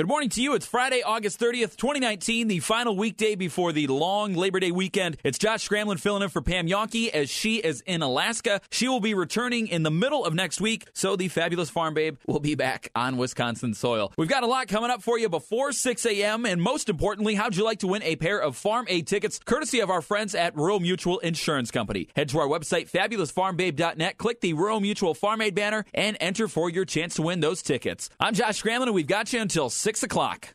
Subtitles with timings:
[0.00, 0.54] Good morning to you.
[0.54, 5.18] It's Friday, August 30th, 2019, the final weekday before the long Labor Day weekend.
[5.22, 8.62] It's Josh Scramlin filling in for Pam Jahnke as she is in Alaska.
[8.70, 12.16] She will be returning in the middle of next week, so the fabulous farm babe
[12.26, 14.10] will be back on Wisconsin soil.
[14.16, 17.54] We've got a lot coming up for you before 6 a.m., and most importantly, how'd
[17.54, 20.56] you like to win a pair of Farm Aid tickets courtesy of our friends at
[20.56, 22.08] Rural Mutual Insurance Company?
[22.16, 26.70] Head to our website, fabulousfarmbabe.net, click the Rural Mutual Farm Aid banner, and enter for
[26.70, 28.08] your chance to win those tickets.
[28.18, 30.54] I'm Josh Scramlin, and we've got you until 6 o'clock.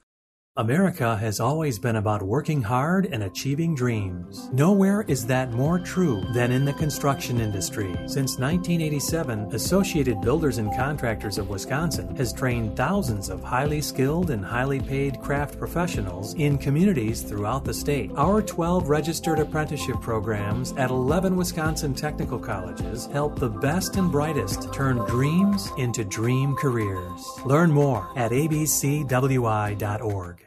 [0.57, 4.49] America has always been about working hard and achieving dreams.
[4.53, 7.93] Nowhere is that more true than in the construction industry.
[8.05, 14.45] Since 1987, Associated Builders and Contractors of Wisconsin has trained thousands of highly skilled and
[14.45, 18.12] highly paid craft professionals in communities throughout the state.
[18.15, 24.73] Our 12 registered apprenticeship programs at 11 Wisconsin technical colleges help the best and brightest
[24.73, 27.29] turn dreams into dream careers.
[27.43, 30.45] Learn more at abcwi.org.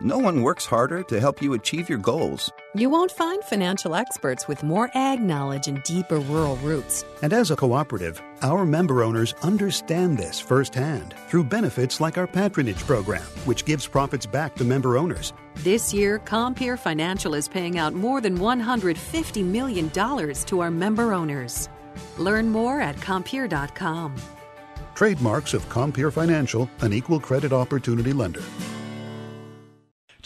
[0.00, 2.52] No one works harder to help you achieve your goals.
[2.72, 7.04] You won't find financial experts with more ag knowledge and deeper rural roots.
[7.20, 12.78] And as a cooperative, our member owners understand this firsthand through benefits like our patronage
[12.78, 15.32] program, which gives profits back to member owners.
[15.56, 21.68] This year, Compeer Financial is paying out more than $150 million to our member owners.
[22.18, 24.14] Learn more at Compeer.com.
[24.94, 28.44] Trademarks of Compeer Financial, an equal credit opportunity lender.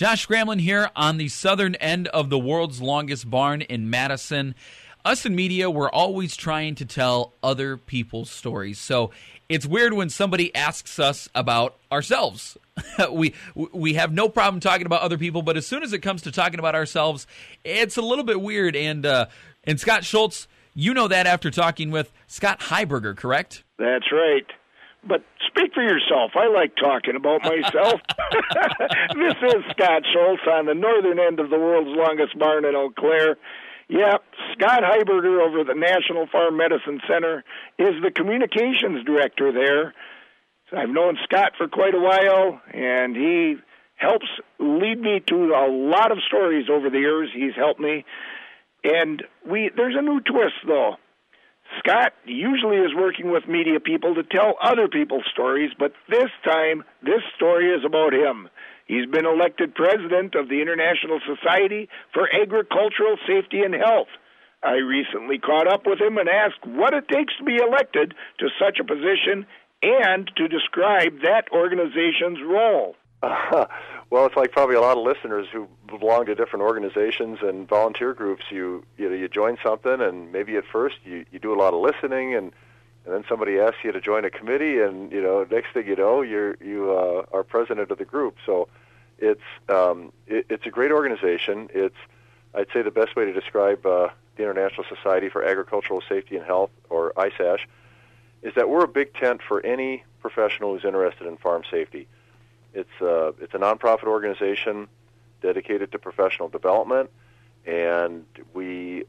[0.02, 4.56] Josh Scramlin here on the southern end of the world's longest barn in Madison.
[5.04, 8.80] Us in media, we're always trying to tell other people's stories.
[8.80, 9.12] So
[9.48, 12.58] it's weird when somebody asks us about ourselves.
[13.12, 16.22] we we have no problem talking about other people, but as soon as it comes
[16.22, 17.28] to talking about ourselves,
[17.62, 18.74] it's a little bit weird.
[18.74, 19.26] And uh,
[19.62, 23.62] and Scott Schultz, you know that after talking with Scott Heiberger, correct?
[23.78, 24.46] That's right.
[25.06, 26.32] But speak for yourself.
[26.36, 28.00] I like talking about myself.
[29.14, 32.90] this is Scott Schultz on the northern end of the world's longest barn in Eau
[32.96, 33.36] Claire.
[33.88, 34.18] Yeah,
[34.52, 37.44] Scott Heiberger over the National Farm Medicine Center
[37.78, 39.92] is the communications director there.
[40.74, 43.56] I've known Scott for quite a while, and he
[43.96, 44.26] helps
[44.58, 47.28] lead me to a lot of stories over the years.
[47.34, 48.04] He's helped me,
[48.82, 50.96] and we there's a new twist though.
[51.78, 56.84] Scott usually is working with media people to tell other people's stories, but this time,
[57.02, 58.48] this story is about him.
[58.86, 64.08] He's been elected president of the International Society for Agricultural Safety and Health.
[64.62, 68.48] I recently caught up with him and asked what it takes to be elected to
[68.60, 69.46] such a position
[69.82, 72.94] and to describe that organization's role.
[74.12, 78.12] Well, it's like probably a lot of listeners who belong to different organizations and volunteer
[78.12, 78.44] groups.
[78.50, 81.72] You you know you join something, and maybe at first you you do a lot
[81.72, 82.52] of listening, and
[83.06, 85.96] and then somebody asks you to join a committee, and you know next thing you
[85.96, 88.36] know you're you uh, are president of the group.
[88.44, 88.68] So
[89.18, 89.40] it's
[89.70, 91.70] um, it, it's a great organization.
[91.72, 91.96] It's
[92.54, 96.44] I'd say the best way to describe uh, the International Society for Agricultural Safety and
[96.44, 97.60] Health, or ISASH,
[98.42, 102.08] is that we're a big tent for any professional who's interested in farm safety.
[102.74, 104.88] It's a, it's a nonprofit organization
[105.42, 107.10] dedicated to professional development,
[107.66, 108.24] and
[108.54, 109.04] we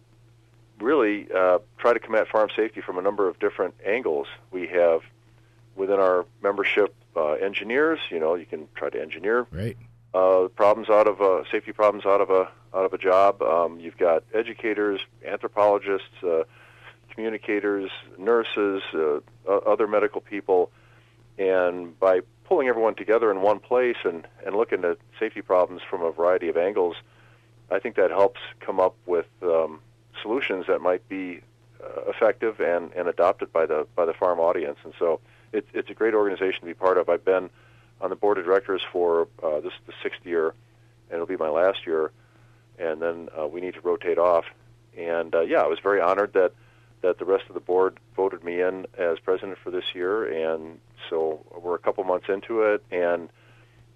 [0.79, 4.27] really uh, try to combat farm safety from a number of different angles.
[4.51, 5.01] We have
[5.75, 7.99] within our membership uh, engineers.
[8.09, 9.77] You know, you can try to engineer right.
[10.13, 13.41] uh, problems out of a, safety problems out of a out of a job.
[13.41, 16.43] Um, you've got educators, anthropologists, uh,
[17.11, 20.71] communicators, nurses, uh, other medical people,
[21.37, 26.01] and by pulling everyone together in one place and, and looking at safety problems from
[26.01, 26.95] a variety of angles,
[27.71, 29.79] I think that helps come up with um,
[30.21, 31.41] solutions that might be
[31.83, 34.77] uh, effective and, and adopted by the by the farm audience.
[34.83, 35.19] And so
[35.51, 37.09] it, it's a great organization to be part of.
[37.09, 37.49] I've been
[38.01, 40.53] on the board of directors for uh, this the sixth year,
[41.09, 42.11] and it'll be my last year.
[42.79, 44.45] And then uh, we need to rotate off.
[44.97, 46.53] And uh, yeah, I was very honored that
[47.03, 50.79] that the rest of the board voted me in as president for this year, and
[51.09, 53.29] so we're a couple months into it and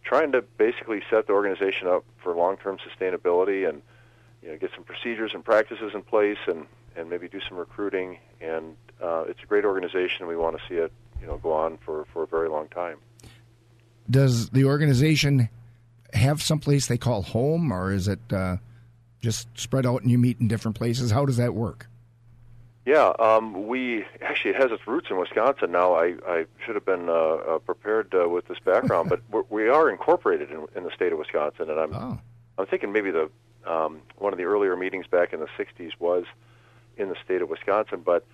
[0.04, 3.82] trying to basically set the organization up for long-term sustainability and
[4.44, 6.66] you know get some procedures and practices in place and
[6.96, 10.18] and maybe do some recruiting and uh, it's a great organization.
[10.20, 12.68] And we want to see it you know go on for for a very long
[12.68, 12.98] time.
[14.10, 15.50] Does the organization
[16.14, 18.58] have someplace they call home or is it uh,
[19.22, 21.12] just spread out and you meet in different places?
[21.12, 21.88] How does that work
[22.88, 25.74] Yeah, um, we actually it has its roots in Wisconsin.
[25.74, 29.44] Now, I, I should have been uh, uh, prepared uh, with this background, but we're,
[29.50, 32.18] we are incorporated in, in the state of Wisconsin, and I'm Oh.
[32.58, 33.30] I'm thinking maybe the
[33.66, 36.24] um, one of the earlier meetings back in the '60s was
[36.96, 38.26] in the state of Wisconsin, but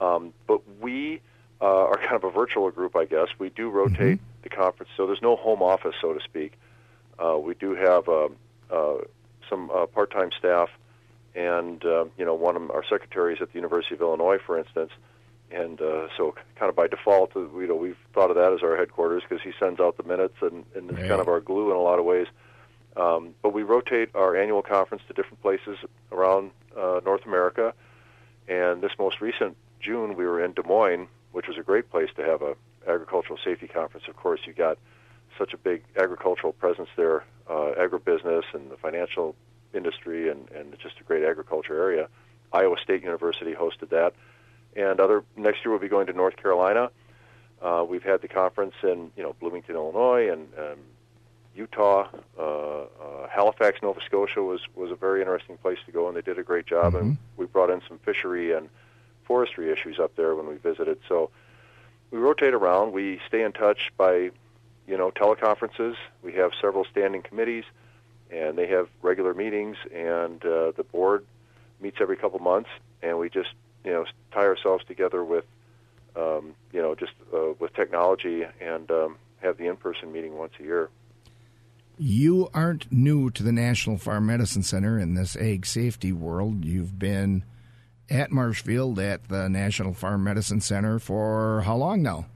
[0.00, 1.20] um, but we
[1.60, 3.26] uh, are kind of a virtual group, I guess.
[3.40, 6.52] We do rotate the conference, so there's no home office, so to speak.
[7.18, 8.36] Uh, we do have um,
[8.70, 8.98] uh,
[9.50, 10.68] some uh, part-time staff,
[11.36, 14.90] and uh, you know, one of our secretaries at the University of Illinois, for instance.
[15.52, 18.62] And uh, so, kind of by default, uh, you know, we've thought of that as
[18.64, 21.08] our headquarters because he sends out the minutes and, and Right.
[21.08, 22.26] kind of our glue in a lot of ways.
[22.96, 25.76] Um, but we rotate our annual conference to different places
[26.10, 27.74] around uh, North America.
[28.48, 32.08] And this most recent June, we were in Des Moines, which was a great place
[32.16, 32.56] to have a
[32.88, 34.08] agricultural safety conference.
[34.08, 34.78] Of course, you got
[35.38, 39.36] such a big agricultural presence there, uh, agribusiness and the financial
[39.76, 42.08] industry, and, and just a great agriculture area.
[42.52, 44.14] Iowa State University hosted that,
[44.74, 46.90] and other next year we'll be going to North Carolina.
[47.60, 50.78] Uh, we've had the conference in you know Bloomington, Illinois, and um,
[51.54, 52.08] Utah,
[52.38, 52.86] uh, uh,
[53.30, 56.42] Halifax, Nova Scotia was was a very interesting place to go, and they did a
[56.42, 56.94] great job.
[56.94, 58.68] And we brought in some fishery and
[59.24, 60.98] forestry issues up there when we visited.
[61.08, 61.30] So
[62.10, 62.92] we rotate around.
[62.92, 64.30] We stay in touch by,
[64.86, 65.96] you know, teleconferences.
[66.22, 67.64] We have several standing committees,
[68.30, 69.76] and they have regular meetings.
[69.94, 71.24] And uh, the board
[71.80, 72.70] meets every couple months,
[73.02, 73.50] and we just,
[73.84, 75.44] you know, tie ourselves together with,
[76.16, 80.62] um, you know, just uh, with technology and um, have the in-person meeting once a
[80.62, 80.88] year.
[81.98, 86.64] You aren't new to the National Farm Medicine Center in this egg safety world.
[86.64, 87.44] You've been
[88.10, 92.26] at Marshfield at the National Farm Medicine Center for how long now?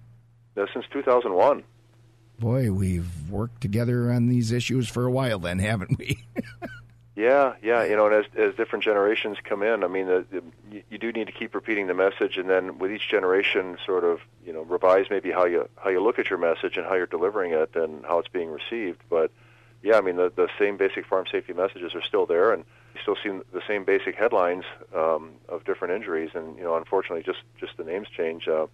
[0.57, 1.63] Uh, since 2001.
[2.41, 6.25] Boy, we've worked together on these issues for a while, then, haven't we?
[7.17, 10.83] Yeah, yeah, you know, and as as different generations come in, I mean, the, the,
[10.89, 14.21] you, do need to keep repeating the message, and then with each generation, sort of,
[14.47, 17.07] you know, revise maybe how you how you look at your message and how you're
[17.07, 19.03] delivering it and how it's being received.
[19.11, 19.31] But
[19.83, 22.65] yeah, I mean, the the same basic farm safety messages are still there, and
[22.95, 24.65] you still see the same basic headlines
[24.97, 28.49] um, of different injuries, and you know, unfortunately, just just the names change.
[28.49, 28.67] Uh,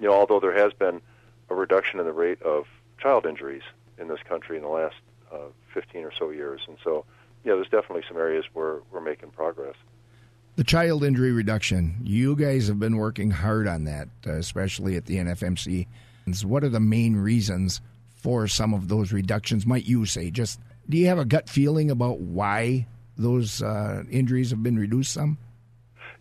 [0.00, 1.00] you know, although there has been
[1.48, 2.66] a reduction in the rate of
[3.04, 3.62] child injuries
[3.98, 4.96] in this country in the last
[5.30, 7.04] uh, 15 or so years, and so
[7.44, 9.76] yeah, there's definitely some areas where we're making progress.
[10.56, 15.04] the child injury reduction, you guys have been working hard on that, uh, especially at
[15.04, 15.86] the NFMC.
[16.42, 17.82] What are the main reasons
[18.14, 20.30] for some of those reductions, might you say?
[20.30, 20.58] Just
[20.88, 22.86] do you have a gut feeling about why
[23.18, 25.36] those uh, injuries have been reduced some?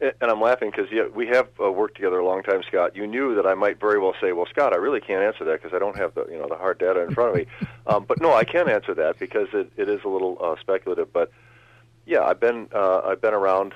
[0.03, 2.93] And I'm laughing because yeah, we have uh, worked together a long time, Scott.
[2.93, 5.61] You knew that I might very well say, "Well, Scott, I really can't answer that
[5.61, 7.45] because I don't have the you know the hard data in front of me."
[7.87, 11.13] um, but no, I can answer that because it, it is a little uh, speculative.
[11.13, 11.31] But
[12.05, 13.75] yeah, I've been uh, I've been around,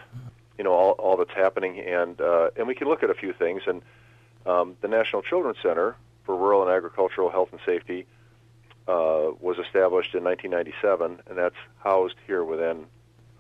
[0.58, 3.32] you know, all, all that's happening, and uh, and we can look at a few
[3.32, 3.62] things.
[3.66, 3.82] And
[4.46, 5.96] um, the National Children's Center
[6.26, 8.06] for Rural and Agricultural Health and Safety
[8.88, 12.86] uh, was established in 1997, and that's housed here within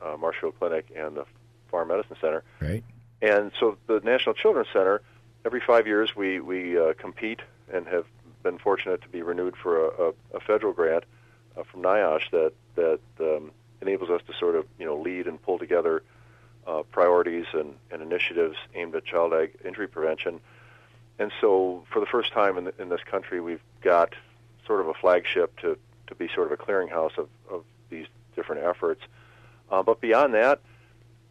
[0.01, 1.25] uh, Marshfield Clinic and the
[1.69, 2.44] Farm Medicine Center.
[2.60, 2.84] Right.
[3.22, 5.02] And so the National Children's Center,
[5.46, 7.42] every five years we we uh, compete
[7.72, 8.06] and have
[8.44, 11.04] been fortunate to be renewed for a, a, a federal grant
[11.58, 15.42] uh, from NIOSH that that um, enables us to sort of you know lead and
[15.42, 16.04] pull together
[16.68, 20.40] uh, priorities and, and initiatives aimed at child ag injury prevention.
[21.19, 24.14] And so for the first time in, the, in this country, we've got
[24.66, 28.06] sort of a flagship to, to be sort of a clearinghouse of, of these
[28.36, 29.02] different efforts.
[29.71, 30.59] Uh, but beyond that,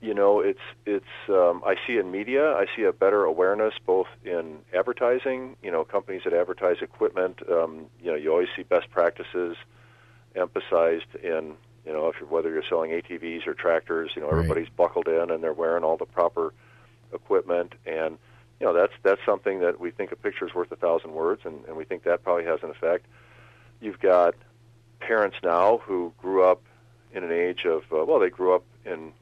[0.07, 1.05] you know, it's it's.
[1.29, 5.57] Um, I see in media, I see a better awareness both in advertising.
[5.65, 7.41] You know, companies that advertise equipment.
[7.51, 9.57] Um, you know, you always see best practices
[10.37, 11.55] emphasized in.
[11.85, 14.39] You know, if you're, whether you're selling ATVs or tractors, you know, Right.
[14.39, 16.55] everybody's buckled in and they're wearing all the proper
[17.13, 18.17] equipment, and
[18.61, 21.43] you know, that's that's something that we think a picture is worth a thousand words,
[21.45, 23.07] and, and we think that probably has an effect.
[23.81, 24.37] You've got
[25.01, 26.63] parents now who grew up
[27.13, 29.13] in an age of uh, well, they grew up in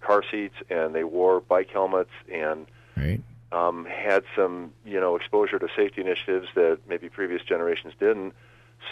[0.00, 2.66] car seats and they wore bike helmets and
[2.96, 3.20] Right.
[3.52, 8.32] um, had some you know exposure to safety initiatives that maybe previous generations didn't.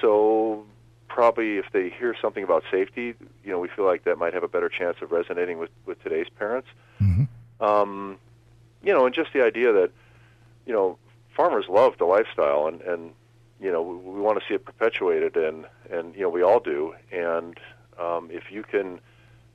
[0.01, 0.65] So
[1.09, 4.43] probably if they hear something about safety, you know, we feel like that might have
[4.43, 6.69] a better chance of resonating with with today's parents.
[7.61, 8.19] Um,
[8.83, 9.91] you know, and just the idea that
[10.67, 10.99] you know
[11.35, 13.13] farmers love the lifestyle and and
[13.61, 16.61] you know we, we want to see it perpetuated and and you know we all
[16.61, 17.59] do and
[17.99, 19.01] um, if you can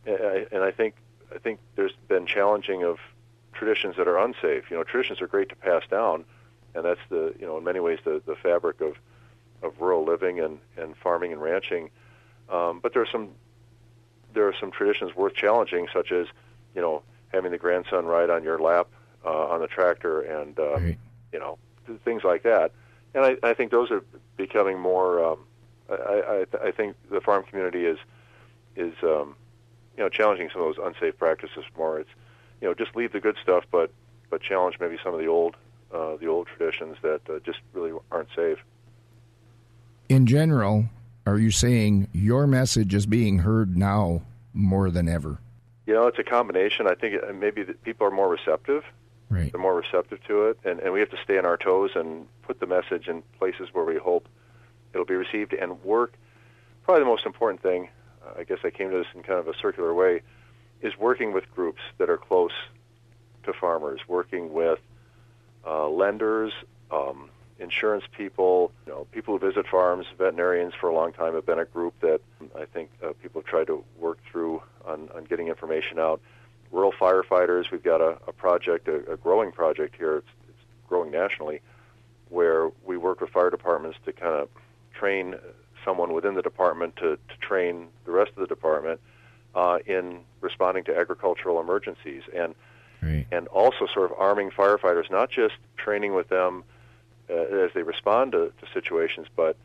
[0.06, 0.96] and I think
[1.34, 2.98] I think there's been challenging of
[3.54, 4.70] traditions that are unsafe.
[4.70, 6.26] You know, traditions are great to pass down,
[6.76, 8.96] and that's the you know in many ways the the fabric of
[9.62, 11.90] of rural living and and farming and ranching.
[12.50, 13.30] Um, but there are some
[14.34, 16.28] there are some traditions worth challenging, such as
[16.76, 18.88] you know having the grandson ride on your lap
[19.26, 20.98] uh, on the tractor, and uh, Right.
[21.32, 21.58] you know
[21.88, 22.72] th- things like that.
[23.14, 24.04] And I, I think those are
[24.38, 25.24] becoming more.
[25.24, 25.40] Um,
[25.90, 27.98] I, I, I think the farm community is
[28.76, 29.36] is um,
[30.00, 32.00] you know challenging some of those unsafe practices more.
[32.00, 32.10] It's
[32.62, 33.92] you know just leave the good stuff, but
[34.30, 35.58] but challenge maybe some of the old
[35.94, 38.60] uh, the old traditions that uh, just really aren't safe.
[40.08, 40.86] In general,
[41.28, 44.22] are you saying your message is being heard now
[44.54, 45.40] more than ever?
[45.86, 46.88] You know, it's a combination.
[46.88, 48.84] I think maybe that people are more receptive.
[49.30, 49.52] Right.
[49.52, 52.26] They're more receptive to it, and, and we have to stay on our toes and
[52.44, 54.28] put the message in places where we hope
[54.94, 56.14] it'll be received and work.
[56.84, 57.90] Probably the most important thing, uh,
[58.38, 60.22] I guess I came to this in kind of a circular way,
[60.82, 62.52] is working with groups that are close
[63.44, 64.80] to farmers, working with
[65.66, 66.54] uh, lenders,
[66.92, 71.46] um, insurance people, you know, people who visit farms, veterinarians for a long time have
[71.46, 72.22] been a group that
[72.58, 76.22] I think uh, people have tried to work through on, on getting information out.
[76.72, 80.58] Rural firefighters, we've got a, a project, a, a growing project here, it's, it's
[80.88, 81.62] growing nationally,
[82.30, 84.50] where we work with fire departments to kind of
[84.94, 85.36] train
[85.84, 89.00] someone within the department to, to train the rest of the department
[89.56, 92.24] uh, in responding to agricultural emergencies.
[92.36, 92.56] And
[93.02, 93.26] Right.
[93.32, 96.66] and also sort of arming firefighters, not just training with them
[97.30, 99.56] uh, as they respond to, to situations, but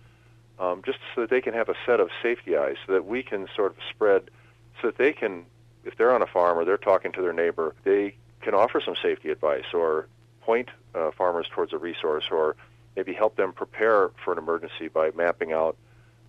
[0.61, 3.23] um, just so that they can have a set of safety eyes, so that we
[3.25, 4.31] can sort of spread,
[4.81, 5.45] so that they can,
[5.85, 8.95] if they're on a farm or they're talking to their neighbor, they can offer some
[9.03, 10.07] safety advice or
[10.43, 12.55] point uh, farmers towards a resource or
[12.95, 15.77] maybe help them prepare for an emergency by mapping out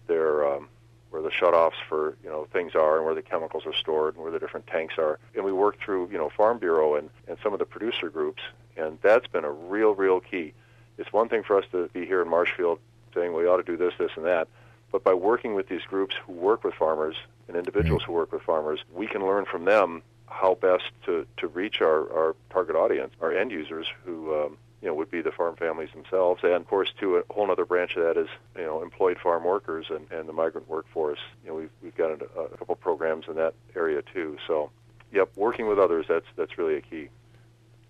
[0.08, 0.70] their um,
[1.10, 4.24] where the shutoffs for you know things are and where the chemicals are stored and
[4.24, 5.20] where the different tanks are.
[5.36, 8.42] And we work through you know Farm Bureau and, and some of the producer groups,
[8.78, 10.54] and that's been a real real key.
[10.98, 12.80] It's one thing for us to be here in Marshfield
[13.14, 14.48] saying we ought to do this this and that,
[14.92, 17.16] but by working with these groups who work with farmers
[17.48, 21.48] and individuals who work with farmers, we can learn from them how best to, to
[21.48, 25.32] reach our, our target audience, our end users who um, you know would be the
[25.32, 28.64] farm families themselves, and of course, too, a whole other branch of that is you
[28.64, 31.20] know employed farm workers and, and the migrant workforce.
[31.44, 34.38] You know, we've we've got a, a couple programs in that area too.
[34.48, 34.72] So,
[35.12, 37.10] yep, working with others that's that's really a key.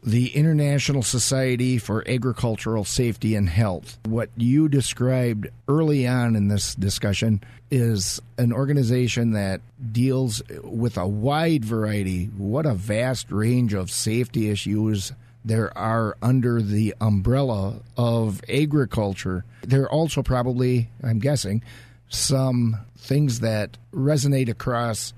[0.03, 3.97] the International Society for Agricultural Safety and Health.
[4.05, 9.61] What you described early on in this discussion is an organization that
[9.91, 15.11] deals with a wide variety, what a vast range of safety issues
[15.45, 19.45] there are under the umbrella of agriculture.
[19.61, 21.63] There are also probably, I'm guessing,
[22.09, 25.13] some things that resonate across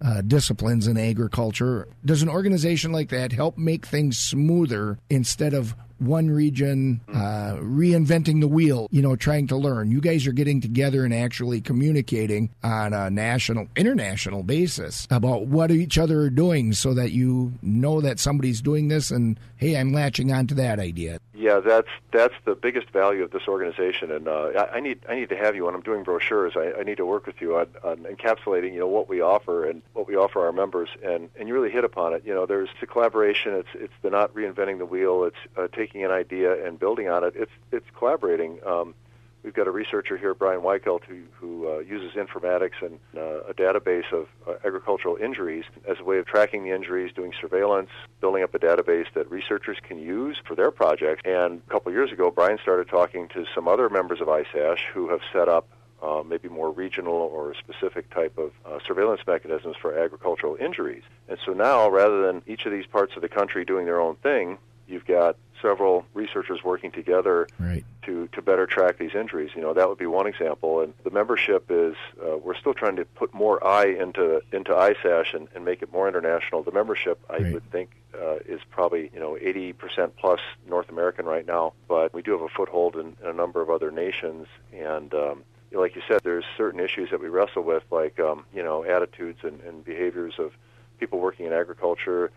[0.00, 1.88] uh, disciplines in agriculture.
[2.04, 8.40] Does an organization like that help make things smoother instead of one region uh, reinventing
[8.40, 9.90] the wheel, you know, trying to learn?
[9.90, 15.70] You guys are getting together and actually communicating on a national, international basis about what
[15.70, 19.92] each other are doing so that you know that somebody's doing this and, hey, I'm
[19.92, 21.18] latching onto that idea.
[21.34, 25.16] Yeah, that's that's the biggest value of this organization, and uh, I, I need I
[25.16, 26.52] need to have you when I'm doing brochures.
[26.54, 29.68] I, I need to work with you on, on encapsulating, you know, what we offer
[29.68, 32.22] and what we offer our members, and and you really hit upon it.
[32.24, 33.54] You know, there's the collaboration.
[33.54, 35.24] It's it's the not reinventing the wheel.
[35.24, 37.34] It's uh, taking an idea and building on it.
[37.36, 38.58] It's it's collaborating.
[38.64, 38.94] Um,
[39.42, 43.54] We've got a researcher here, Brian Weichelt, who, who uh, uses informatics and uh, a
[43.54, 48.44] database of uh, agricultural injuries as a way of tracking the injuries, doing surveillance, building
[48.44, 51.22] up a database that researchers can use for their projects.
[51.24, 55.08] And a couple years ago, Brian started talking to some other members of ISASH who
[55.08, 55.66] have set up
[56.00, 61.02] uh, maybe more regional or specific type of uh, surveillance mechanisms for agricultural injuries.
[61.28, 64.14] And so now, rather than each of these parts of the country doing their own
[64.16, 67.84] thing, you've got several researchers working together Right.
[68.02, 69.50] to, to better track these injuries.
[69.54, 70.80] You know, that would be one example.
[70.80, 75.34] And the membership is, uh, we're still trying to put more eye into, into ISASH
[75.34, 76.62] and, and make it more international.
[76.62, 77.52] The membership, I Right.
[77.52, 77.90] would think,
[78.20, 82.42] uh, is probably, you know, 80% plus North American right now, but we do have
[82.42, 84.48] a foothold in, in a number of other nations.
[84.72, 88.20] And, um, you know, like you said, there's certain issues that we wrestle with, like,
[88.20, 90.52] um, you know, attitudes and, and behaviors of
[91.00, 92.30] people working in agriculture.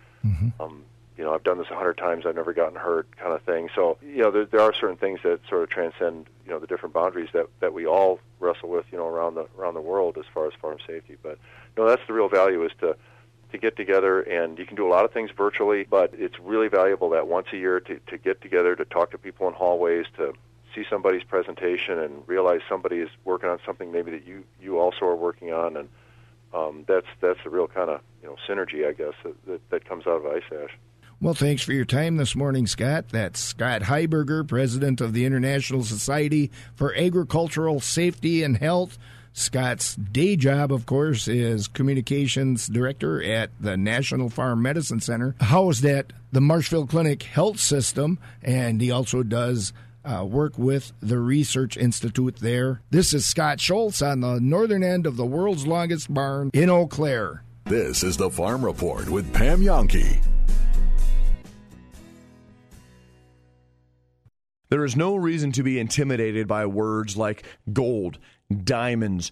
[0.59, 0.83] Um,
[1.17, 3.69] you know, I've done this a hundred times, I've never gotten hurt, kind of thing.
[3.73, 6.67] So, you know, there, there are certain things that sort of transcend, you know, the
[6.67, 10.17] different boundaries that, that we all wrestle with, you know, around the around the world
[10.17, 11.17] as far as farm safety.
[11.21, 11.37] But
[11.77, 12.97] no, that's the real value is to
[13.51, 16.67] to get together, and you can do a lot of things virtually, but it's really
[16.67, 20.05] valuable that once a year to, to get together, to talk to people in hallways,
[20.17, 20.33] to
[20.73, 25.05] see somebody's presentation, and realize somebody is working on something maybe that you you also
[25.05, 25.89] are working on, and
[26.53, 29.85] um, that's that's the real kind of you know synergy, I guess, that, that, that
[29.85, 30.71] comes out of ISASH.
[31.25, 33.05] Well, thanks for your time this morning, Scott.
[33.09, 38.99] That's Scott Heiberger, president of the International Society for Agricultural Safety and Health.
[39.33, 45.83] Scott's day job, of course, is communications director at the National Farm Medicine Center, housed
[45.83, 49.73] at the Marshfield Clinic Health System, and he also does
[50.05, 52.81] uh, work with the Research Institute there.
[52.91, 56.85] This is Scott Schultz on the northern end of the world's longest barn in Eau
[56.85, 57.41] Claire.
[57.63, 60.21] This is the Farm Report with Pam Jahnke.
[64.75, 68.19] There is no reason to be intimidated by words like gold,
[68.65, 69.31] diamonds,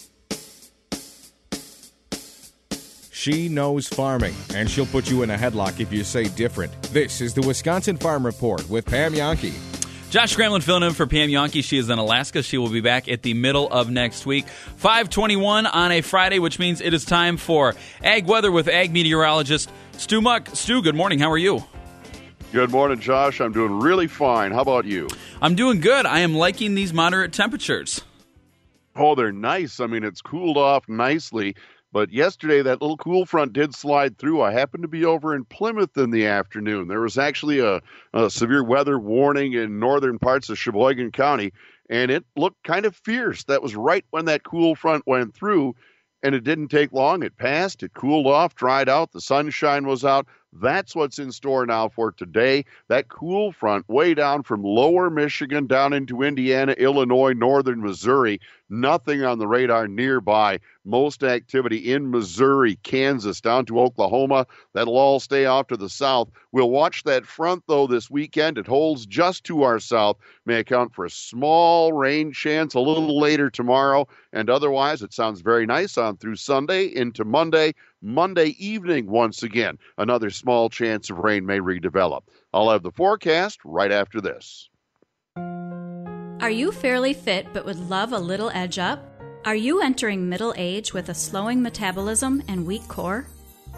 [3.21, 6.73] She knows farming, and she'll put you in a headlock if you say different.
[6.91, 9.53] This is the Wisconsin Farm Report with Pam Jahnke.
[10.09, 11.63] Josh Scramlin filling in for Pam Jahnke.
[11.63, 12.41] She is in Alaska.
[12.41, 14.47] She will be back at the middle of next week.
[14.47, 19.69] 521 on a Friday, which means it is time for Ag Weather with Ag Meteorologist
[19.97, 20.49] Stu Muck.
[20.55, 21.19] Stu, good morning.
[21.19, 21.63] How are you?
[22.51, 23.39] Good morning, Josh.
[23.39, 24.51] I'm doing really fine.
[24.51, 25.07] How about you?
[25.43, 26.07] I'm doing good.
[26.07, 28.01] I am liking these moderate temperatures.
[28.95, 29.79] Oh, they're nice.
[29.79, 31.55] I mean, it's cooled off nicely.
[31.93, 34.41] But yesterday, that little cool front did slide through.
[34.41, 36.87] I happened to be over in Plymouth in the afternoon.
[36.87, 37.81] There was actually a,
[38.13, 41.51] a severe weather warning in northern parts of Sheboygan County,
[41.89, 43.43] and it looked kind of fierce.
[43.43, 45.75] That was right when that cool front went through,
[46.23, 47.23] and it didn't take long.
[47.23, 50.27] It passed, it cooled off, dried out, the sunshine was out.
[50.53, 52.65] That's what's in store now for today.
[52.89, 58.39] That cool front way down from lower Michigan down into Indiana, Illinois, northern Missouri.
[58.69, 60.59] Nothing on the radar nearby.
[60.85, 64.47] Most activity in Missouri, Kansas, down to Oklahoma.
[64.73, 66.29] That'll all stay off to the south.
[66.51, 68.57] We'll watch that front, though, this weekend.
[68.57, 70.17] It holds just to our south.
[70.45, 74.07] May account for a small rain chance a little later tomorrow.
[74.33, 77.73] And otherwise, it sounds very nice on through Sunday into Monday.
[78.03, 82.21] Monday evening, once again, another small chance of rain may redevelop.
[82.51, 84.69] I'll have the forecast right after this.
[85.37, 89.07] Are you fairly fit but would love a little edge up?
[89.45, 93.27] Are you entering middle age with a slowing metabolism and weak core?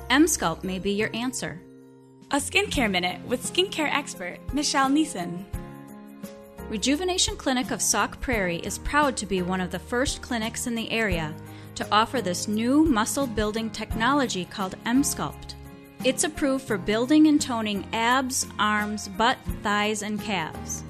[0.09, 1.61] Emsculpt may be your answer.
[2.31, 5.43] A skincare minute with skincare expert Michelle Neeson.
[6.69, 10.75] Rejuvenation Clinic of Sauk Prairie is proud to be one of the first clinics in
[10.75, 11.35] the area
[11.75, 15.55] to offer this new muscle building technology called Emsculpt.
[16.03, 20.83] It's approved for building and toning abs, arms, butt, thighs, and calves.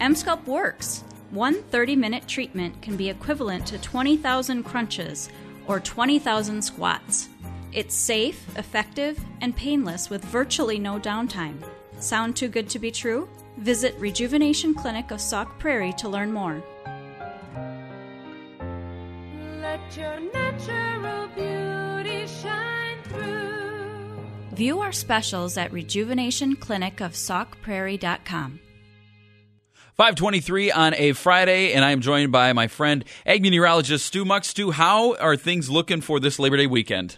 [0.00, 1.04] Emsculpt works.
[1.30, 5.28] One 30 minute treatment can be equivalent to 20,000 crunches
[5.66, 7.28] or 20,000 squats.
[7.72, 11.62] It's safe, effective, and painless with virtually no downtime.
[12.00, 13.28] Sound too good to be true?
[13.58, 16.62] Visit Rejuvenation Clinic of Sauk Prairie to learn more.
[24.54, 28.60] View our specials at rejuvenationclinicofsaukprairie.com.
[29.96, 34.44] 523 on a Friday, and I am joined by my friend, ag meteorologist Stu Muck.
[34.44, 37.16] Stu, how are things looking for this Labor Day weekend?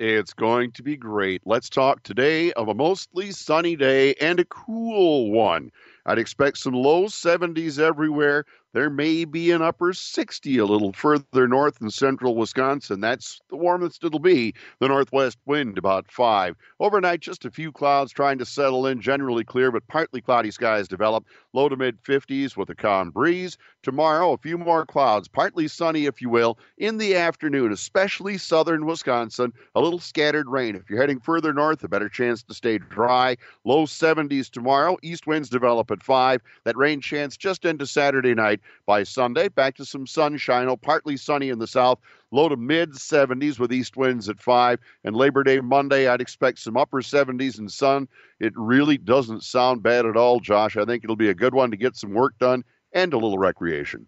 [0.00, 1.42] It's going to be great.
[1.44, 5.70] Let's talk today of a mostly sunny day and a cool one.
[6.06, 8.44] I'd expect some low 70s everywhere.
[8.72, 13.00] There may be an upper 60 a little further north in central Wisconsin.
[13.00, 14.54] That's the warmest it'll be.
[14.78, 16.54] The northwest wind about 5.
[16.78, 19.00] Overnight, just a few clouds trying to settle in.
[19.00, 21.26] Generally clear, but partly cloudy skies develop.
[21.52, 23.58] Low to mid 50s with a calm breeze.
[23.82, 28.86] Tomorrow, a few more clouds, partly sunny, if you will, in the afternoon, especially southern
[28.86, 29.52] Wisconsin.
[29.74, 30.76] A little scattered rain.
[30.76, 33.36] If you're heading further north, a better chance to stay dry.
[33.64, 34.96] Low 70s tomorrow.
[35.02, 36.40] East winds develop at 5.
[36.64, 38.60] That rain chance just into Saturday night.
[38.86, 41.98] By Sunday, back to some sunshine, oh, partly sunny in the south,
[42.30, 44.78] low to mid 70s with east winds at 5.
[45.04, 48.08] And Labor Day Monday, I'd expect some upper 70s and sun.
[48.38, 50.76] It really doesn't sound bad at all, Josh.
[50.76, 53.38] I think it'll be a good one to get some work done and a little
[53.38, 54.06] recreation.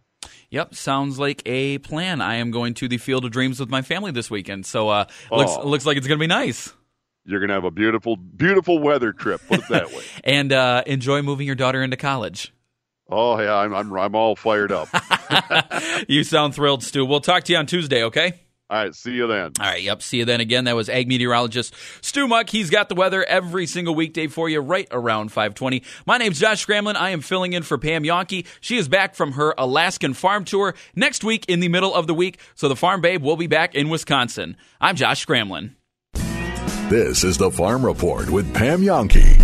[0.51, 2.21] Yep, sounds like a plan.
[2.21, 5.07] I am going to the Field of Dreams with my family this weekend, so uh,
[5.31, 5.39] oh.
[5.39, 6.75] looks looks like it's going to be nice.
[7.25, 9.41] You're going to have a beautiful, beautiful weather trip.
[9.47, 10.03] Put it that way.
[10.25, 12.53] and uh, enjoy moving your daughter into college.
[13.09, 14.89] Oh yeah, I'm I'm, I'm all fired up.
[16.09, 17.05] you sound thrilled, Stu.
[17.05, 18.41] We'll talk to you on Tuesday, okay?
[18.71, 19.53] All right, see you then.
[19.61, 20.65] All right, yep, see you then again.
[20.65, 22.49] That was ag meteorologist Stu Muck.
[22.49, 25.83] He's got the weather every single weekday for you right around 520.
[26.07, 26.97] My name's Josh Scramlin.
[26.97, 28.47] I am filling in for Pam Jahnke.
[28.63, 32.15] She is back from her Alaskan farm tour next week in the middle of the
[32.15, 34.57] week, so the Farm Babe will be back in Wisconsin.
[34.81, 35.73] I'm Josh Scramlin.
[36.93, 39.39] This is the Farm Report with Pam Jahnke.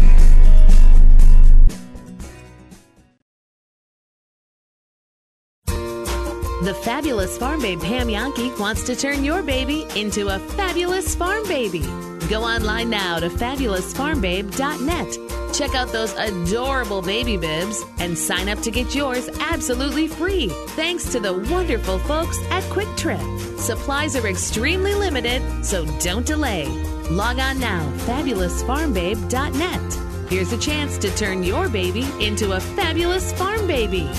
[5.65, 11.49] The fabulous farm babe Pam Jahnke wants to turn your baby into a fabulous farm
[11.49, 11.81] baby.
[12.29, 15.55] Go online now to fabulousfarmbabe.net.
[15.55, 20.51] Check out those adorable baby bibs and sign up to get yours absolutely free.
[20.77, 23.23] Thanks to the wonderful folks at Kwik Trip.
[23.57, 26.98] Supplies are extremely limited, so don't delay.
[27.11, 30.31] Log on now, fabulousfarmbabe.net.
[30.31, 34.11] Here's a chance to turn your baby into a fabulous farm baby.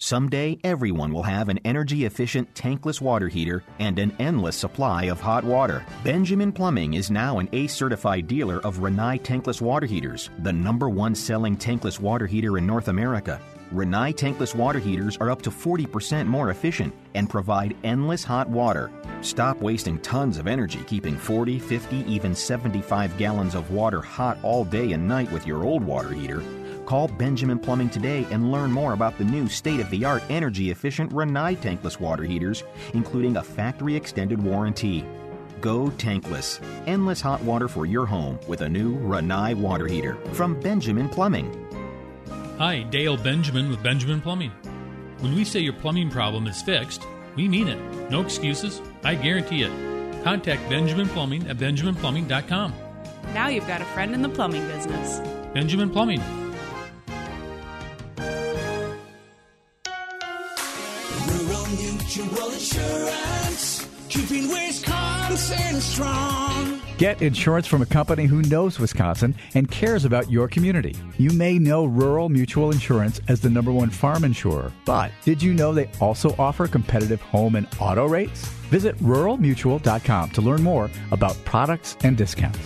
[0.00, 5.20] Someday, everyone will have an energy efficient tankless water heater and an endless supply of
[5.20, 5.86] hot water.
[6.02, 10.88] Benjamin Plumbing is now an ACE certified dealer of Rinnai tankless water heaters, the number
[10.88, 13.40] one selling tankless water heater in North America.
[13.72, 18.92] Rinnai tankless water heaters are up to 40% more efficient and provide endless hot water.
[19.22, 24.64] Stop wasting tons of energy keeping 40, 50, even 75 gallons of water hot all
[24.64, 26.42] day and night with your old water heater.
[26.84, 30.70] Call Benjamin Plumbing today and learn more about the new state of the art energy
[30.70, 32.62] efficient Rinnai tankless water heaters,
[32.94, 35.04] including a factory extended warranty.
[35.60, 36.60] Go tankless.
[36.86, 41.65] Endless hot water for your home with a new Rinnai water heater from Benjamin Plumbing.
[42.58, 44.50] Hi, Dale Benjamin with Benjamin Plumbing.
[45.20, 47.78] When we say your plumbing problem is fixed, we mean it.
[48.10, 48.80] No excuses.
[49.04, 50.24] I guarantee it.
[50.24, 52.74] Contact Benjamin Plumbing at benjaminplumbing.com.
[53.34, 55.18] Now you've got a friend in the plumbing business.
[55.52, 56.22] Benjamin Plumbing.
[61.26, 66.80] Rural Mutual Insurance, keeping Wisconsin strong.
[66.98, 70.96] Get insurance from a company who knows Wisconsin and cares about your community.
[71.18, 75.52] You may know Rural Mutual Insurance as the number one farm insurer, but did you
[75.52, 78.46] know they also offer competitive home and auto rates?
[78.70, 82.58] Visit ruralmutual.com to learn more about products and discounts.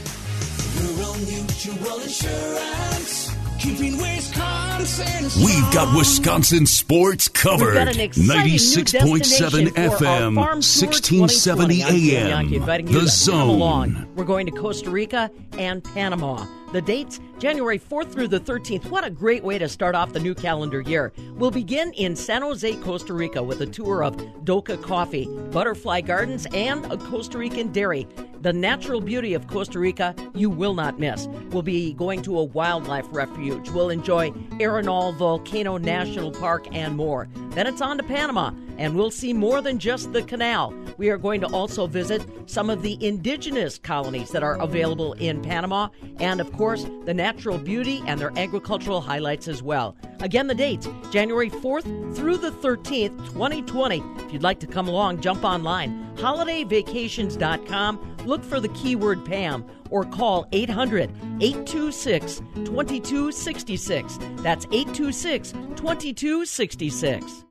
[0.80, 4.49] Rural Mutual Insurance, keeping Wisconsin strong.
[4.80, 7.66] We've got Wisconsin sports covered.
[7.66, 11.82] We've got an exciting new 96.7 destination for our FM, 1670 2020.
[11.84, 12.48] I'm Pam AM.
[12.48, 14.08] Jahnke, inviting you The Zone.
[14.16, 16.46] We're going to Costa Rica and Panama.
[16.72, 18.90] The dates January 4th through the 13th.
[18.90, 21.12] What a great way to start off the new calendar year.
[21.34, 26.46] We'll begin in San Jose, Costa Rica with a tour of Doka Coffee, Butterfly Gardens,
[26.54, 28.06] and a Costa Rican dairy.
[28.42, 31.26] The natural beauty of Costa Rica you will not miss.
[31.50, 33.68] We'll be going to a wildlife refuge.
[33.70, 34.30] We'll enjoy
[34.60, 37.28] Arenal Volcano National Park and more.
[37.50, 40.72] Then it's on to Panama, and we'll see more than just the canal.
[40.96, 45.42] We are going to also visit some of the indigenous colonies that are available in
[45.42, 49.96] Panama, and of course, the natural beauty and their agricultural highlights as well.
[50.20, 54.02] Again, the dates January 4th through the 13th, 2020.
[54.18, 60.04] If you'd like to come along, jump online holidayvacations.com, look for the keyword Pam, or
[60.04, 64.18] call 800 826 2266.
[64.42, 67.44] That's 826 2266.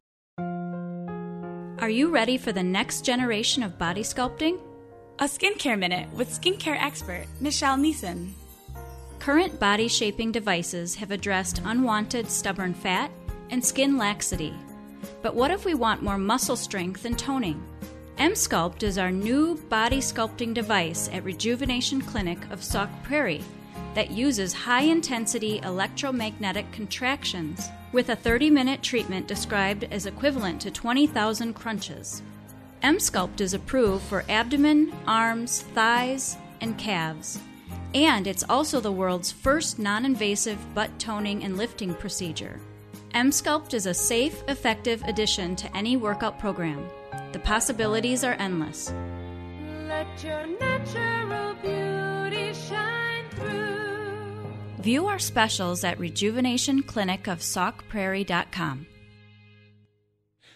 [1.80, 4.60] Are you ready for the next generation of body sculpting?
[5.18, 8.34] A skincare minute with skincare expert Michelle Neeson.
[9.20, 13.12] Current body shaping devices have addressed unwanted stubborn fat
[13.50, 14.54] and skin laxity.
[15.22, 17.62] But what if we want more muscle strength and toning?
[18.18, 23.44] Emsculpt is our new body sculpting device at Rejuvenation Clinic of Sauk Prairie
[23.94, 30.72] that uses high intensity electromagnetic contractions with a 30 minute treatment described as equivalent to
[30.72, 32.22] 20,000 crunches.
[32.84, 37.40] Emsculpt is approved for abdomen, arms, thighs, and calves.
[37.94, 42.60] And it's also the world's first non invasive butt toning and lifting procedure.
[43.16, 46.88] Emsculpt is a safe, effective addition to any workout program.
[47.32, 48.94] The possibilities are endless.
[49.88, 54.84] Let your natural beauty shine through.
[54.84, 58.86] View our specials at rejuvenationclinicofsaukprairie.com.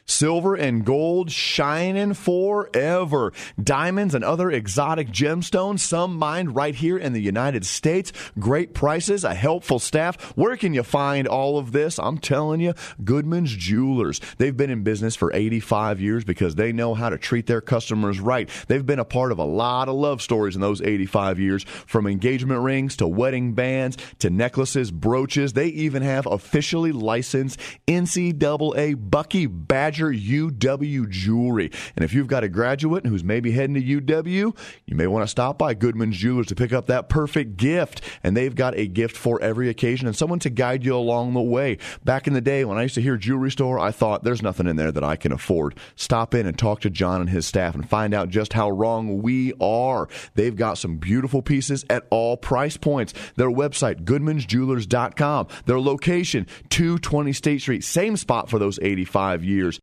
[0.06, 3.32] Silver and gold shining forever.
[3.62, 8.12] Diamonds and other exotic gemstones, some mined right here in the United States.
[8.38, 10.22] Great prices, a helpful staff.
[10.36, 12.00] Where can you find all of this?
[12.00, 14.20] I'm telling you, Goodman's Jewelers.
[14.38, 18.20] They've been in business for 85 years because they know how to treat their customers
[18.20, 18.50] right.
[18.68, 22.08] They've been a part of a lot of love stories in those 85 years, from
[22.08, 25.54] engagement rings to wedding bands to necklaces, brooches.
[25.54, 31.72] They even have officially licensed NCAA Bucky Badger UW jewelry.
[31.96, 35.28] And if you've got a graduate who's maybe heading to UW, you may want to
[35.28, 38.02] stop by Goodman's Jewelers to pick up that perfect gift.
[38.24, 41.42] And they've got a gift for every occasion and someone to guide you along the
[41.42, 41.78] way.
[42.04, 44.68] Back in the day when I used to hear jewelry store, I thought there's nothing
[44.68, 45.78] in there that I can afford.
[45.96, 49.22] Stop in and talk to John and his staff and find out just how wrong
[49.22, 50.08] we are.
[50.36, 53.14] They've got some beautiful pieces at all price points.
[53.36, 55.48] Their website, goodmansjewelers.com.
[55.66, 57.84] Their location, 220 State Street.
[57.84, 59.80] Same spot for those 85 years.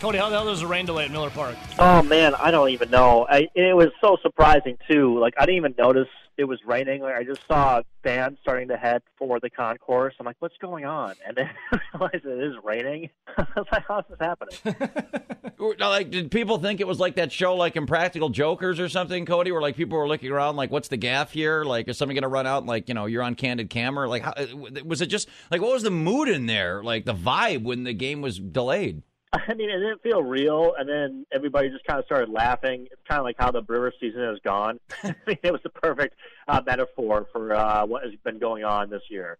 [0.00, 1.56] Cody, how the hell does the rain delay at Miller Park?
[1.78, 3.26] Oh man, I don't even know.
[3.28, 5.18] I, it was so surprising too.
[5.18, 7.02] Like I didn't even notice it was raining.
[7.02, 10.14] Like, I just saw fans starting to head for the concourse.
[10.20, 11.14] I'm like, what's going on?
[11.26, 13.10] And then I realized it is raining.
[13.38, 15.22] I was like, how's this happening?
[15.78, 19.50] Like, did people think it was like that show, like Impractical Jokers or something, Cody,
[19.50, 21.64] where like people were looking around, like, what's the gaff here?
[21.64, 24.06] Like, is somebody going to run out and like, you know, you're on candid camera?
[24.08, 24.46] Like, how, uh,
[24.84, 26.82] was it just like what was the mood in there?
[26.84, 29.02] Like the vibe when the game was delayed?
[29.48, 32.88] I mean, it didn't feel real, and then everybody just kind of started laughing.
[32.90, 34.80] It's kind of like how the Brewers season has gone.
[35.02, 36.16] I mean, it was the perfect
[36.48, 39.38] uh, metaphor for uh, what has been going on this year.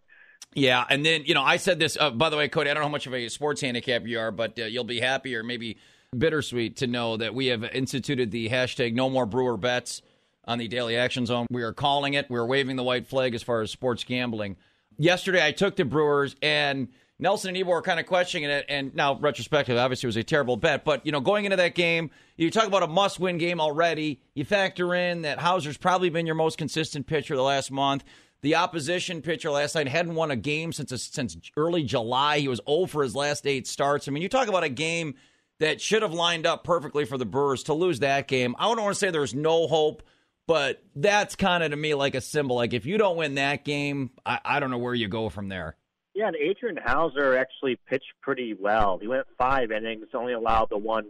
[0.54, 1.96] Yeah, and then you know I said this.
[1.98, 4.18] Uh, by the way, Cody, I don't know how much of a sports handicap you
[4.18, 5.78] are, but uh, you'll be happy or maybe
[6.16, 10.02] bittersweet to know that we have instituted the hashtag No More Brewer Bets
[10.44, 11.46] on the Daily Action Zone.
[11.50, 12.30] We are calling it.
[12.30, 14.56] We're waving the white flag as far as sports gambling.
[14.98, 16.88] Yesterday, I took the Brewers and.
[17.18, 20.22] Nelson and Ebor are kind of questioning it, and now retrospective, obviously, it was a
[20.22, 20.84] terrible bet.
[20.84, 24.20] But you know, going into that game, you talk about a must-win game already.
[24.34, 28.04] You factor in that Houser's probably been your most consistent pitcher the last month.
[28.42, 32.40] The opposition pitcher last night hadn't won a game since since early July.
[32.40, 34.08] He was 0 for his last eight starts.
[34.08, 35.14] I mean, you talk about a game
[35.58, 38.54] that should have lined up perfectly for the Brewers to lose that game.
[38.58, 40.02] I don't want to say there's no hope,
[40.46, 42.56] but that's kind of to me like a symbol.
[42.56, 45.48] Like if you don't win that game, I, I don't know where you go from
[45.48, 45.76] there.
[46.16, 48.98] Yeah, and Adrian Houser actually pitched pretty well.
[48.98, 51.08] He went five innings, only allowed the one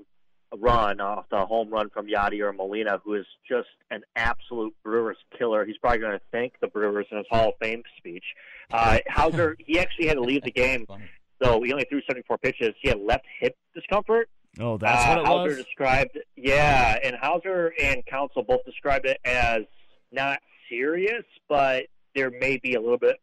[0.52, 5.64] run off the home run from Yadier Molina, who is just an absolute Brewers killer.
[5.64, 8.24] He's probably going to thank the Brewers in his Hall of Fame speech.
[8.72, 10.88] Uh, Houser, he actually had to leave the game,
[11.38, 12.74] though he only threw 74 pitches.
[12.82, 14.28] He had left hip discomfort.
[14.58, 15.64] Oh, that's uh, what it Houser was.
[15.64, 19.62] described, yeah, and Houser and Counsell both described it as
[20.10, 21.84] not serious, but
[22.16, 23.20] there may be a little bit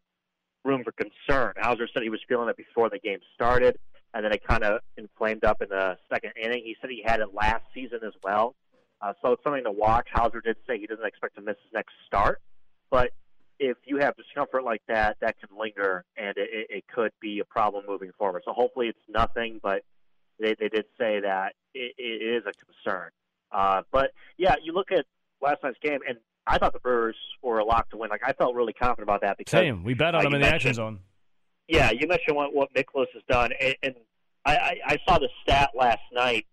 [0.64, 1.54] room for concern.
[1.56, 3.78] Houser said he was feeling it before the game started,
[4.12, 6.62] and then it kind of inflamed up in the second inning.
[6.64, 8.54] He said he had it last season as well,
[9.00, 10.08] uh, so it's something to watch.
[10.12, 12.40] Houser did say he doesn't expect to miss his next start,
[12.90, 13.10] but
[13.58, 17.44] if you have discomfort like that, that can linger, and it, it, could be a
[17.44, 18.42] problem moving forward.
[18.44, 19.82] So hopefully it's nothing, but
[20.40, 23.10] they, they did say that it, it is a concern.
[23.52, 25.06] Uh, but yeah, you look at
[25.40, 28.10] last night's game, and I thought the Brewers were a lock to win.
[28.10, 29.84] Like I felt really confident about that because Same.
[29.84, 31.00] We bet on uh, you in the action zone.
[31.68, 33.94] Yeah, you mentioned what what Mikolas has done, and, and
[34.44, 36.46] I, I, I saw the stat last night,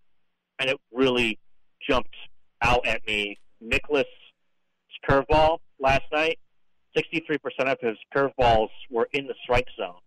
[0.60, 1.38] and it really
[1.88, 2.16] jumped
[2.62, 3.38] out at me.
[3.62, 4.06] Mikolas'
[5.08, 6.40] curveball last night,
[6.96, 10.00] sixty-three percent of his curveballs were in the strike zone,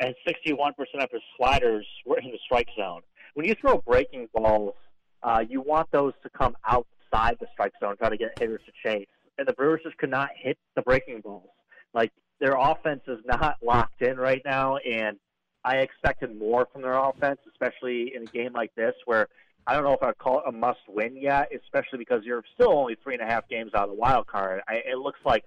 [0.00, 3.02] and sixty-one percent of his sliders were in the strike zone.
[3.34, 4.74] When you throw breaking balls,
[5.22, 8.72] uh, you want those to come outside the strike zone, try to get hitters to
[8.82, 9.06] chase.
[9.38, 11.50] And the Brewers just could not hit the breaking balls.
[11.92, 15.18] Like their offense is not locked in right now, and
[15.64, 19.28] I expected more from their offense, especially in a game like this where
[19.66, 22.96] I don't know if I'd call it a must-win yet, especially because you're still only
[23.02, 24.60] three and a half games out of the wild card.
[24.68, 25.44] I, it looks like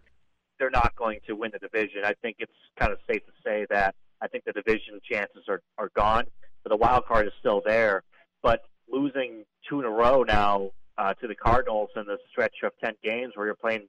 [0.60, 2.02] they're not going to win the division.
[2.04, 5.62] I think it's kind of safe to say that I think the division chances are,
[5.78, 6.25] are gone,
[6.63, 8.04] but the wild card is still there.
[8.43, 12.71] But losing two in a row now uh, to the Cardinals in the stretch of
[12.83, 13.88] ten games where you're playing,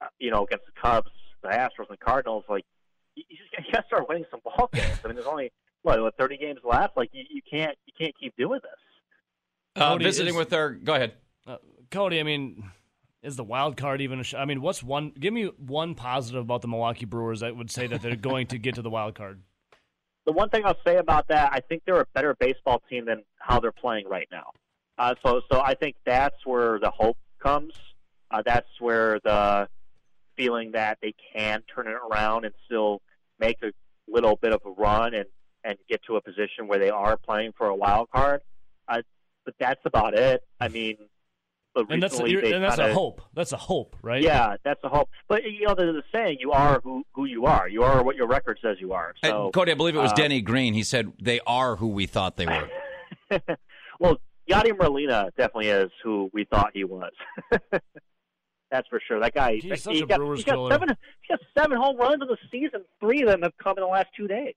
[0.00, 1.10] uh, you know, against the Cubs,
[1.42, 2.64] the Astros, and the Cardinals, like
[3.14, 4.98] you, you just got to start winning some ball games.
[5.04, 6.96] I mean, there's only what, what 30 games left.
[6.96, 9.80] Like you, you can't you can't keep doing this.
[9.82, 10.70] Uh, Cody, visiting is- with our.
[10.70, 11.12] Go ahead.
[11.46, 11.58] Uh,
[11.90, 12.64] Cody, I mean,
[13.22, 14.18] is the wild card even?
[14.18, 15.12] A sh- I mean, what's one?
[15.18, 18.58] Give me one positive about the Milwaukee Brewers that would say that they're going to
[18.58, 19.40] get to the wild card.
[20.26, 23.22] the one thing I'll say about that, I think they're a better baseball team than
[23.38, 24.50] how they're playing right now.
[24.96, 27.74] Uh, so, so I think that's where the hope comes.
[28.30, 29.68] Uh, that's where the
[30.36, 33.00] feeling that they can turn it around and still
[33.38, 33.72] make a
[34.08, 35.26] little bit of a run and
[35.64, 38.42] and get to a position where they are playing for a wild card.
[38.86, 39.00] I,
[39.46, 40.42] but that's about it.
[40.60, 40.96] I mean,
[41.74, 43.22] but And that's, recently and that's a kinda- hope.
[43.34, 44.22] That's a hope, right?
[44.22, 45.08] Yeah, that's a hope.
[45.26, 47.68] But you know, there's a saying: you are who who you are.
[47.68, 49.14] You are what your record says you are.
[49.24, 50.74] So, And Cody, I believe it was uh, Denny Green.
[50.74, 52.68] He said they are who we thought they were.
[53.98, 57.12] well, Yadier Molina definitely is who we thought he was.
[58.70, 59.20] That's for sure.
[59.20, 60.88] That guy, He's such he a got, Brewers he got seven.
[61.20, 62.84] He got seven home runs in the season.
[63.00, 64.54] Three of them have come in the last two days.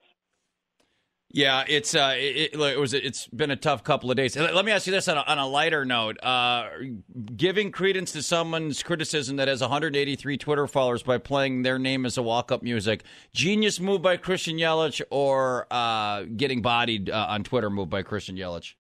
[1.30, 4.36] Yeah, it's uh, it, it, it was it's been a tough couple of days.
[4.38, 6.69] Let let me ask you this on a, on a lighter note: uh,
[7.36, 12.17] giving credence to someone's criticism that has 183 Twitter followers by playing their name as
[12.17, 17.69] a walk-up music, genius move by Christian Yelich, or uh, getting bodied uh, on Twitter
[17.69, 18.76] move by Christian Yelich?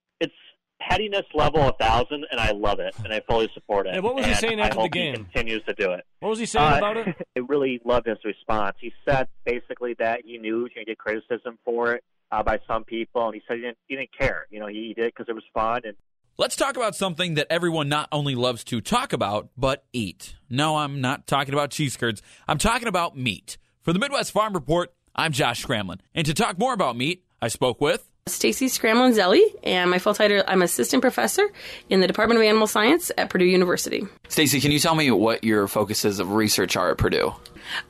[0.79, 3.93] It's pettiness level a thousand, and I love it, and I fully support it.
[3.93, 5.15] Hey, what was he And saying I after the hope he game?
[5.15, 6.05] continues to do it.
[6.19, 7.15] What was he saying Uh, about it?
[7.37, 8.75] I really loved his response.
[8.79, 12.43] He said basically that he knew he was going to get criticism for it uh,
[12.43, 14.47] by some people, and he said he didn't, he didn't care.
[14.49, 15.95] You know, he did it because it was fun, and
[16.39, 20.35] Let's talk about something that everyone not only loves to talk about, but eat.
[20.51, 22.21] No, I'm not talking about cheese curds.
[22.47, 23.57] I'm talking about meat.
[23.81, 25.99] For the Midwest Farm Report, I'm Josh Scramlin.
[26.13, 30.43] And to talk more about meat, I spoke with Stacy Scramlin-Zuelly, and my full title,
[30.47, 31.47] I'm assistant professor
[31.89, 34.05] in the Department of Animal Science at Purdue University.
[34.27, 37.33] Stacy, can you tell me what your focuses of research are at Purdue?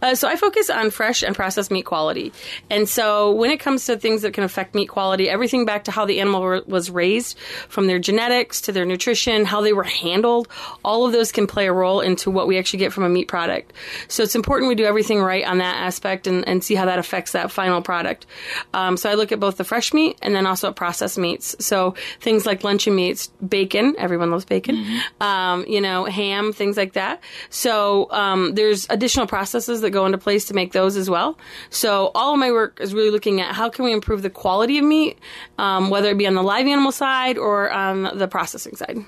[0.01, 2.33] Uh, so I focus on fresh and processed meat quality.
[2.69, 5.91] And so when it comes to things that can affect meat quality, everything back to
[5.91, 7.37] how the animal r- was raised,
[7.69, 10.47] from their genetics to their nutrition, how they were handled,
[10.83, 13.27] all of those can play a role into what we actually get from a meat
[13.27, 13.73] product.
[14.07, 16.99] So it's important we do everything right on that aspect and, and see how that
[16.99, 18.25] affects that final product.
[18.73, 21.55] Um, so I look at both the fresh meat and then also at processed meats.
[21.59, 24.85] So things like luncheon meats, bacon, everyone loves bacon,
[25.21, 27.21] um, you know, ham, things like that.
[27.49, 31.35] So um, there's additional processes that go into place to make those as well.
[31.71, 34.77] So all of my work is really looking at how can we improve the quality
[34.77, 35.17] of meat,
[35.57, 38.99] um, whether it be on the live animal side or on the processing side.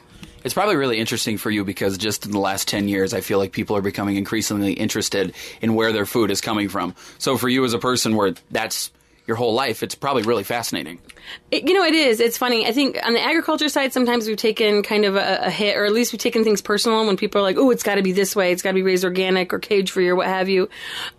[0.44, 3.38] It's probably really interesting for you because just in the last 10 years, I feel
[3.38, 6.96] like people are becoming increasingly interested in where their food is coming from.
[7.20, 8.90] So for you as a person where that's
[9.30, 11.00] your whole life, it's probably really fascinating.
[11.52, 12.20] It, you know, it is.
[12.20, 12.66] It's funny.
[12.66, 15.86] I think on the agriculture side, sometimes we've taken kind of a, a hit, or
[15.86, 18.12] at least we've taken things personal when people are like, "Oh, it's got to be
[18.12, 18.52] this way.
[18.52, 20.68] It's got to be raised organic or cage free or what have you."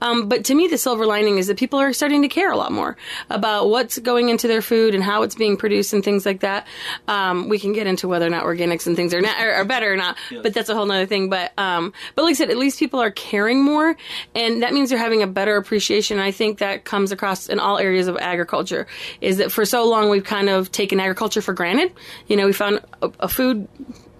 [0.02, 2.56] Um, but to me, the silver lining is that people are starting to care a
[2.56, 2.96] lot more
[3.30, 6.66] about what's going into their food and how it's being produced and things like that.
[7.06, 9.64] Um, we can get into whether or not organics and things are not are, are
[9.64, 11.30] better or not, but that's a whole other thing.
[11.30, 13.96] But um, but like I said, at least people are caring more,
[14.34, 16.18] and that means they're having a better appreciation.
[16.18, 18.86] And I think that comes across in all areas of agriculture.
[19.20, 21.92] Is that for so long we've kind of taken agriculture for granted.
[22.26, 23.68] You know, we found a, a food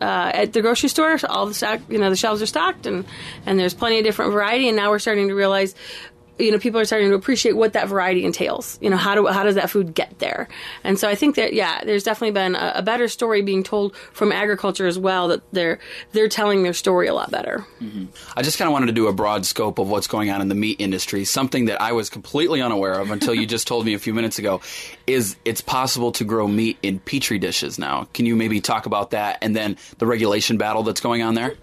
[0.01, 1.19] uh, at the grocery store.
[1.29, 3.05] All the stock, you know, the shelves are stocked, and
[3.47, 4.69] and there's plenty of different variety.
[4.69, 5.75] And now we're starting to realize.
[6.41, 8.79] You know, people are starting to appreciate what that variety entails.
[8.81, 10.49] You know, how do how does that food get there?
[10.85, 13.95] And so I think that yeah, there's definitely been a, a better story being told
[14.13, 15.29] from agriculture as well.
[15.29, 15.79] That they're
[16.13, 17.65] they're telling their story a lot better.
[17.81, 18.07] Mm-hmm.
[18.37, 20.49] I just kind of wanted to do a broad scope of what's going on in
[20.49, 21.25] the meat industry.
[21.25, 24.39] Something that I was completely unaware of until you just told me a few minutes
[24.39, 24.61] ago
[25.13, 28.09] is it's possible to grow meat in petri dishes now.
[28.15, 31.55] Can you maybe talk about that and then the regulation battle that's going on there?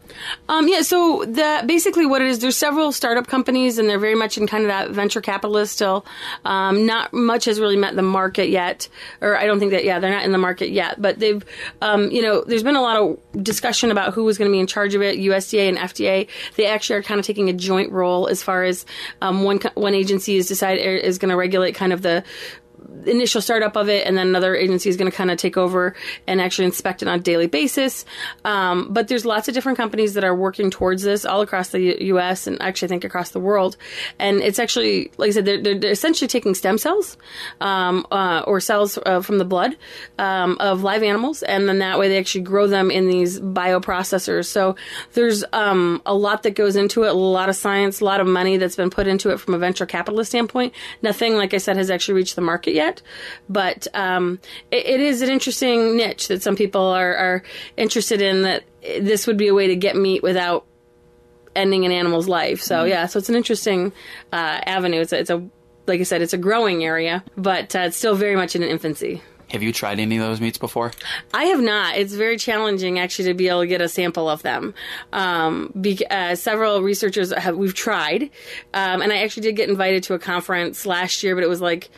[0.50, 1.26] Um, yeah, so
[1.66, 4.70] basically what it is, there's several startup companies, and they're very much in kind of
[4.70, 6.06] that venture capitalist still.
[6.46, 8.88] Um, not much has really met the market yet,
[9.22, 9.84] or I don't think that.
[9.84, 11.44] Yeah, they're not in the market yet, but they've,
[11.82, 14.60] um, you know, there's been a lot of discussion about who was going to be
[14.60, 15.18] in charge of it.
[15.20, 18.86] USDA and FDA, they actually are kind of taking a joint role as far as
[19.22, 22.24] um, one one agency is decide is going to regulate kind of the
[23.06, 25.96] initial startup of it, and then another agency is going to kind of take over
[26.28, 28.06] and actually inspect it on a daily basis.
[28.46, 31.80] Um, but there's lots of different companies that are working towards this all across the
[31.80, 32.48] U- U.S.
[32.48, 33.78] and actually I think across the world.
[34.20, 37.18] And it's actually, like I said, they're, they're, essentially taking stem cells
[37.62, 39.76] um, uh, or cells uh, from the blood
[40.20, 44.46] um, of live animals, and then that way they actually grow them in these bioprocessors.
[44.46, 44.76] So
[45.14, 48.28] there's um, a lot that goes into it, a lot of science, a lot of
[48.28, 50.74] money that's been put into it from a venture capitalist standpoint.
[51.02, 53.02] Nothing, like I said, has actually reached the market yet,
[53.50, 54.40] but um,
[54.72, 57.44] it, it is an interesting niche that some people are, are
[57.78, 58.42] interested in.
[58.44, 58.64] That
[59.00, 60.66] this would be a way to get meat without
[61.56, 62.62] ending an animal's life.
[62.62, 62.90] So Mhm.
[62.90, 63.92] yeah, so it's an interesting
[64.32, 65.02] uh, avenue.
[65.02, 65.44] It's a, it's a
[65.88, 68.70] like I said, it's a growing area, but uh, it's still very much in an
[68.70, 69.22] infancy.
[69.52, 70.92] Have you tried any of those meats before?
[71.34, 71.96] I have not.
[71.96, 74.74] It's very challenging actually to be able to get a sample of them.
[75.14, 78.24] Um, be, uh, several researchers have we've tried,
[78.74, 81.62] um, and I actually did get invited to a conference last year, but it was
[81.62, 81.90] like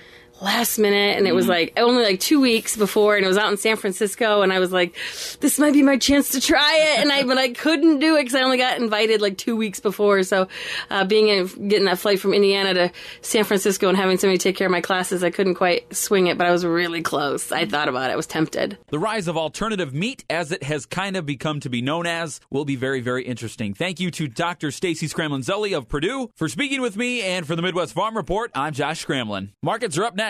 [0.41, 3.51] last minute and it was like only like two weeks before and it was out
[3.51, 4.95] in San Francisco and I was like,
[5.39, 6.99] this might be my chance to try it.
[6.99, 9.79] And I, but I couldn't do it because I only got invited like two weeks
[9.79, 10.23] before.
[10.23, 10.47] So,
[10.89, 14.55] uh, being in, getting that flight from Indiana to San Francisco and having somebody take
[14.55, 17.51] care of my classes, I couldn't quite swing it, but I was really close.
[17.51, 18.13] I thought about it.
[18.13, 18.77] I was tempted.
[18.89, 22.39] The rise of alternative meat, as it has kind of become to be known as,
[22.49, 23.73] will be very, very interesting.
[23.73, 24.71] Thank you to Dr.
[24.71, 28.73] Stacy Scramlin-Zuelly of Purdue for speaking with me, and for the Midwest Farm Report, I'm
[28.73, 29.49] Josh Scramlin.
[29.61, 30.28] Markets are up next.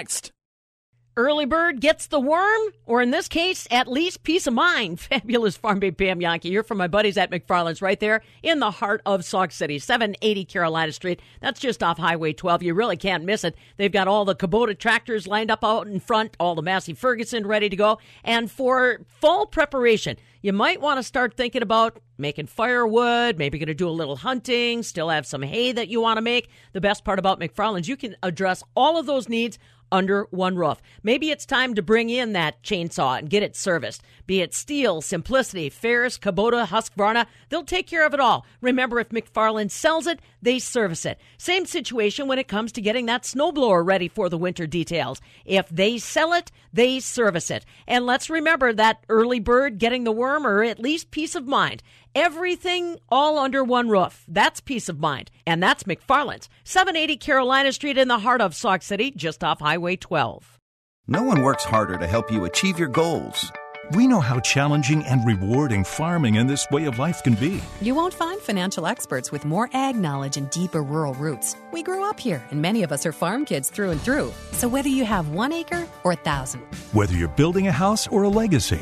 [1.20, 5.00] Early bird gets the worm, or in this case, at least peace of mind.
[5.02, 8.72] Fabulous Farm Babe Pam Jahnke here from my buddies at McFarland's right there in the
[8.72, 11.22] heart of Sauk City, 780 Carolina Street.
[11.41, 12.64] That's just off Highway 12.
[12.64, 13.58] You really can't miss it.
[13.76, 17.45] They've got all the Kubota tractors lined up out in front, all the Massey Ferguson
[17.45, 18.00] ready to go.
[18.24, 23.68] And for fall preparation, you might want to start thinking about making firewood, maybe going
[23.68, 26.50] to do a little hunting, still have some hay that you want to make.
[26.72, 29.60] The best part about McFarland's, you can address all of those needs
[29.92, 30.82] under one roof.
[31.04, 34.02] Maybe it's time to bring in that chainsaw and get it serviced.
[34.26, 38.46] Be it Stihl, Simplicity, Ferris, Kubota, Husqvarna, they'll take care of it all.
[38.62, 41.20] Remember, if McFarland sells it, they service it.
[41.38, 45.22] Same situation when it comes to getting that snowblower ready for the winter details.
[45.46, 47.66] If they sell it, they service it.
[47.88, 51.84] And let's remember that early bird getting the worm or at least peace of mind.
[52.16, 54.26] Everything all under one roof.
[54.28, 55.30] That's peace of mind.
[55.46, 56.50] And that's McFarland's.
[56.64, 60.60] 780 Carolina Street in the heart of Sauk City, just off Highway 12.
[61.08, 63.52] No one works harder to help you achieve your goals.
[63.92, 67.60] We know how challenging and rewarding farming and this way of life can be.
[67.82, 71.56] You won't find financial experts with more ag knowledge and deeper rural roots.
[71.72, 74.32] We grew up here, and many of us are farm kids through and through.
[74.52, 76.62] So whether you have one acre or a thousand,
[76.94, 78.82] Whether you're building a house or a legacy,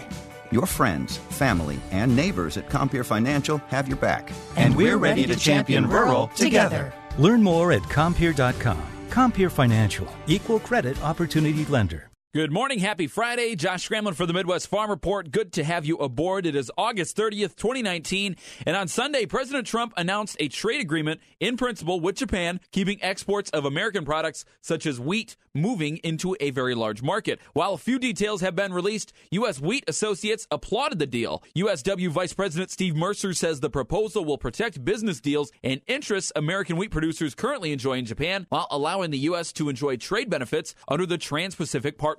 [0.49, 4.32] Your friends, family, and neighbors at Compeer Financial have your back.
[4.55, 6.93] And we're ready to champion rural together.
[7.18, 8.82] Learn more at Compeer.com.
[9.10, 12.10] Compeer Financial, equal credit opportunity lender.
[12.34, 12.80] Good morning.
[12.80, 13.55] Happy Friday.
[13.55, 15.32] Josh Scramlin for the Midwest Farm Report.
[15.32, 16.45] Good to have you aboard.
[16.45, 18.36] It is August 30th, 2019.
[18.65, 23.49] And on Sunday, President Trump announced a trade agreement in principle with Japan, keeping exports
[23.51, 27.39] of American products such as wheat moving into a very large market.
[27.53, 29.61] While a few details have been released, U.S.
[29.61, 31.41] Wheat Associates applauded the deal.
[31.55, 36.75] USW Vice President Steve Mercer says the proposal will protect business deals and interests American
[36.75, 39.53] wheat producers currently enjoy in Japan while allowing the U.S.
[39.53, 42.16] to enjoy trade benefits under the Trans Pacific Partnership.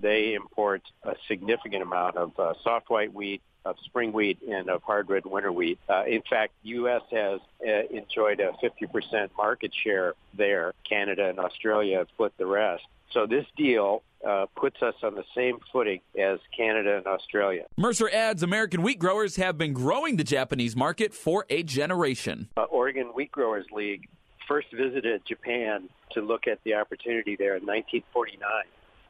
[0.00, 4.82] They import a significant amount of uh, soft white wheat, of spring wheat, and of
[4.82, 5.78] hard red winter wheat.
[5.88, 7.02] Uh, in fact, U.S.
[7.10, 10.72] has uh, enjoyed a 50% market share there.
[10.88, 12.84] Canada and Australia have split the rest.
[13.12, 17.64] So this deal uh, puts us on the same footing as Canada and Australia.
[17.76, 22.48] Mercer adds American wheat growers have been growing the Japanese market for a generation.
[22.56, 24.08] Uh, Oregon Wheat Growers League
[24.46, 28.48] first visited Japan to look at the opportunity there in 1949.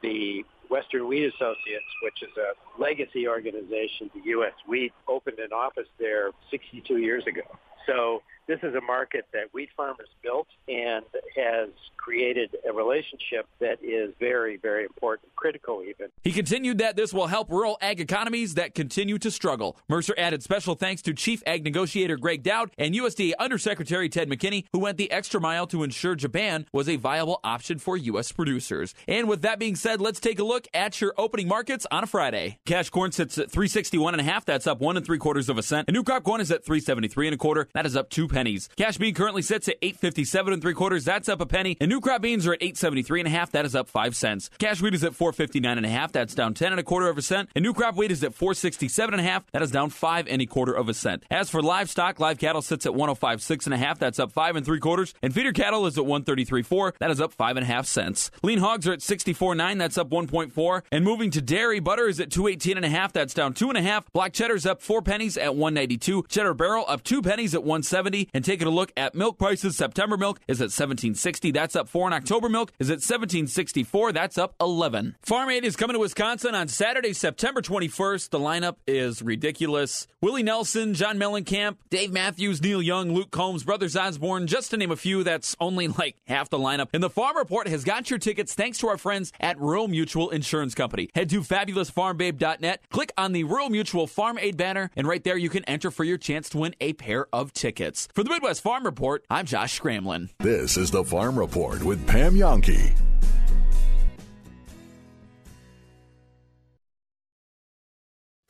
[0.01, 4.53] The Western Wheat Associates, which is a legacy organization to U.S.
[4.67, 7.41] Wheat, opened an office there 62 years ago.
[7.85, 11.03] So this is a market that wheat farmers built and
[11.35, 16.07] has created a relationship that is very, very important, critical even.
[16.23, 19.75] He continued that this will help rural ag economies that continue to struggle.
[19.89, 24.63] Mercer added special thanks to Chief Ag Negotiator Gregg Doud and USDA Undersecretary Ted McKinney,
[24.71, 28.31] who went the extra mile to ensure Japan was a viable option for U.S.
[28.31, 28.95] producers.
[29.09, 32.07] And with that being said, let's take a look at your opening markets on a
[32.07, 32.57] Friday.
[32.65, 34.45] Cash corn sits at 361 and a half.
[34.45, 35.87] That's up one and three quarters of a cent.
[35.87, 37.67] And new crop corn is at 373 and a quarter.
[37.73, 38.69] That is up two pennies.
[38.77, 41.05] Cash bean currently sits at 857 and three quarters.
[41.05, 41.77] That's up a penny.
[41.79, 43.51] And new crop beans are at 873 and a half.
[43.51, 44.49] That is up five cents.
[44.57, 46.11] Cash wheat is at 459 and a half.
[46.11, 47.49] That's down 10 and a quarter of a cent.
[47.55, 49.43] And new crop wheat is at 467 and a half.
[49.51, 51.23] That is down five and a quarter of a cent.
[51.29, 53.99] As for livestock, live cattle sits at 105.6 and a half.
[53.99, 55.13] That's up five and three quarters.
[55.21, 56.93] And feeder cattle is at 133.4.
[56.99, 58.31] That is up five and a half cents.
[58.43, 59.77] Lean hogs are at 64.9.
[59.77, 60.46] That's up 1.4.
[60.91, 63.13] And moving to dairy, butter is at 218 and a half.
[63.13, 64.11] That's down two and a half.
[64.11, 66.25] Block cheddar's up four pennies at 192.
[66.29, 68.29] Cheddar barrel up two pennies at 170.
[68.33, 71.51] And taking a look at milk prices, September milk is at 1760.
[71.51, 72.05] That's up four.
[72.05, 74.11] And October milk is at 1764.
[74.11, 75.15] That's up 11.
[75.21, 78.29] Farm Aid is coming to Wisconsin on Saturday, September 21st.
[78.29, 80.07] The lineup is ridiculous.
[80.21, 84.91] Willie Nelson, John Mellencamp, Dave Matthews, Neil Young, Luke Combs, Brothers Osborne, just to name
[84.91, 85.23] a few.
[85.23, 86.87] That's only like half the lineup.
[86.93, 90.29] And the Farm Report has got your tickets thanks to our friends at Rural Mutual
[90.37, 91.09] Insurance Company.
[91.13, 95.49] Head to fabulousfarmbabe.net, click on the Rural Mutual Farm Aid banner, and right there you
[95.49, 98.07] can enter for your chance to win a pair of tickets.
[98.13, 100.29] For the Midwest Farm Report, I'm Josh Scramlin.
[100.39, 102.95] This is the Farm Report with Pam Jahnke.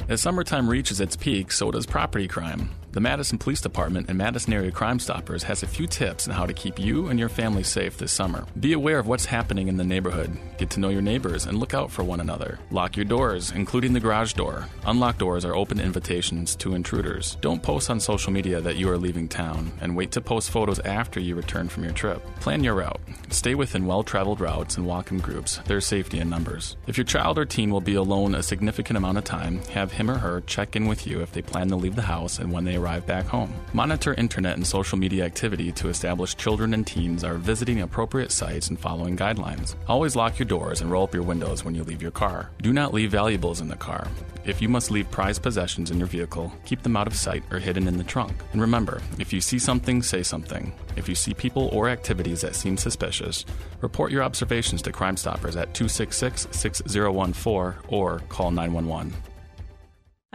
[0.09, 2.69] As summertime reaches its peak, so does property crime.
[2.93, 6.45] The Madison Police Department and Madison Area Crime Stoppers has a few tips on how
[6.45, 8.45] to keep you and your family safe this summer.
[8.59, 11.73] Be aware of what's happening in the neighborhood, get to know your neighbors, and look
[11.73, 12.59] out for one another.
[12.71, 14.67] Lock your doors, including the garage door.
[14.85, 17.37] Unlocked doors are open invitations to intruders.
[17.41, 20.79] Don't post on social media that you are leaving town, and wait to post photos
[20.79, 22.25] after you return from your trip.
[22.39, 23.01] Plan your route.
[23.29, 25.59] Stay within well traveled routes and walk in groups.
[25.65, 26.77] There's safety in numbers.
[26.87, 30.09] If your child or teen will be alone a significant amount of time, have him
[30.09, 32.65] or her check in with you if they plan to leave the house and when
[32.65, 33.53] they arrive back home.
[33.73, 38.69] Monitor internet and social media activity to establish children and teens are visiting appropriate sites
[38.69, 39.75] and following guidelines.
[39.87, 42.49] Always lock your doors and roll up your windows when you leave your car.
[42.61, 44.07] Do not leave valuables in the car.
[44.45, 47.59] If you must leave prized possessions in your vehicle, keep them out of sight or
[47.59, 48.31] hidden in the trunk.
[48.53, 50.71] And remember, if you see something, say something.
[50.95, 53.43] If you see people or activities that seem suspicious,
[53.81, 59.13] report your observations to Crime Stoppers at 266 6014 or call 911.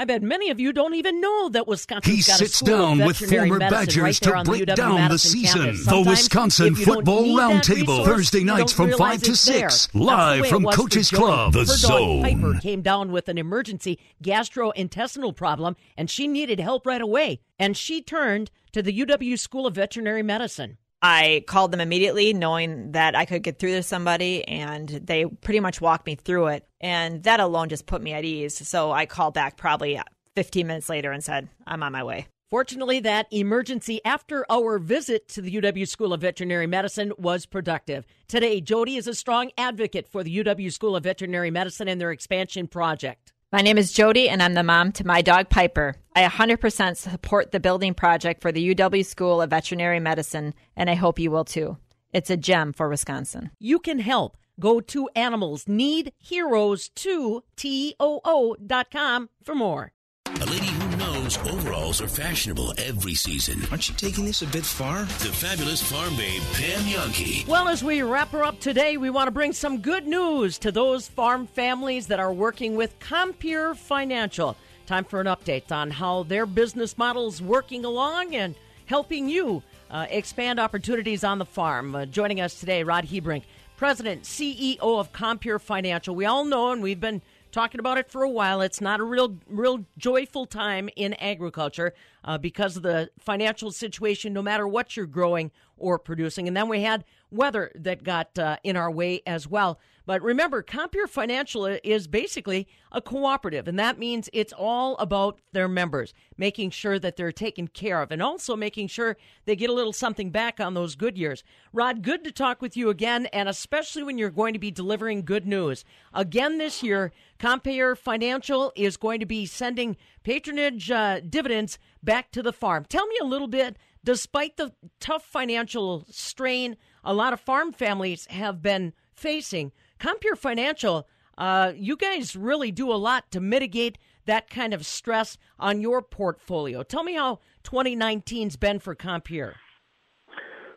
[0.03, 3.57] I bet many of you don't even know that Wisconsin's He sits down with former
[3.57, 5.61] medicine right Badgers to break the down the season.
[5.63, 5.85] campus.
[5.85, 8.05] The Sometimes Wisconsin if you don't Football Roundtable.
[8.05, 9.71] Thursday nights from 5 to it's there.
[9.71, 9.95] 6.
[9.95, 11.09] Live from Coach's.
[11.09, 11.53] Club.
[11.53, 12.21] The Her Zone.
[12.21, 17.39] Piper came down with an emergency gastrointestinal problem, and she needed help right away.
[17.57, 20.79] And she turned to the UW School of Veterinary Medicine.
[21.03, 25.59] I called them immediately, knowing that I could get through to somebody, and they pretty
[25.59, 26.67] much walked me through it.
[26.81, 28.67] And that alone just put me at ease.
[28.69, 30.01] So I called back probably
[30.37, 32.29] 15 minutes later and said, I'm on my way.
[32.51, 38.05] Fortunately, that emergency after our visit to the UW School of Veterinary Medicine was productive.
[38.29, 42.13] Today, Jody is a strong advocate for the UW School of Veterinary Medicine and their
[42.13, 43.32] expansion project.
[43.55, 45.97] My name is Jody, and I'm the mom to my dog Piper.
[46.17, 50.95] I 100% support the building project for the UW School of Veterinary Medicine, and I
[50.95, 51.77] hope you will too.
[52.15, 53.51] It's a gem for Wisconsin.
[53.59, 54.39] You can help.
[54.59, 59.93] Go to Animals Need Heroes 2 TOO.com for more.
[60.25, 63.63] A lady who knows overalls are fashionable every season.
[63.71, 65.05] Aren't you taking this a bit far?
[65.05, 67.47] The fabulous farm babe, Pam Jahnke.
[67.47, 70.73] Well, as we wrap her up today, we want to bring some good news to
[70.73, 74.57] those farm families that are working with Compeer Financial.
[74.87, 78.57] Time for an update on how their business model is working along and
[78.87, 79.63] helping you
[79.93, 81.95] uh, expand opportunities on the farm.
[81.95, 83.45] Uh, joining us today, Rod Hebrink,
[83.77, 86.17] President, CEO of Compeer Financial.
[86.17, 88.61] We all know, and we've been talking about it for a while.
[88.61, 91.95] It's not a real, real joyful time in agriculture
[92.25, 94.33] uh, because of the financial situation.
[94.33, 95.53] No matter what you're growing
[95.83, 99.79] or producing, and then we had weather that got uh, in our way as well.
[100.05, 105.69] But remember, Compeer Financial is basically a cooperative, and that means it's all about their
[105.69, 109.73] members, making sure that they're taken care of, and also making sure they get a
[109.73, 111.45] little something back on those good years.
[111.73, 115.25] Rod, good to talk with you again, and especially when you're going to be delivering
[115.25, 115.85] good news.
[116.13, 122.43] Again this year, Compeer Financial is going to be sending patronage uh, dividends back to
[122.43, 122.85] the farm.
[122.89, 128.27] Tell me a little bit, despite the tough financial strain a lot of farm families
[128.27, 134.49] have been facing, Compeer Financial, uh, you guys really do a lot to mitigate that
[134.49, 136.83] kind of stress on your portfolio.
[136.83, 139.55] Tell me how 2019's been for Compeer.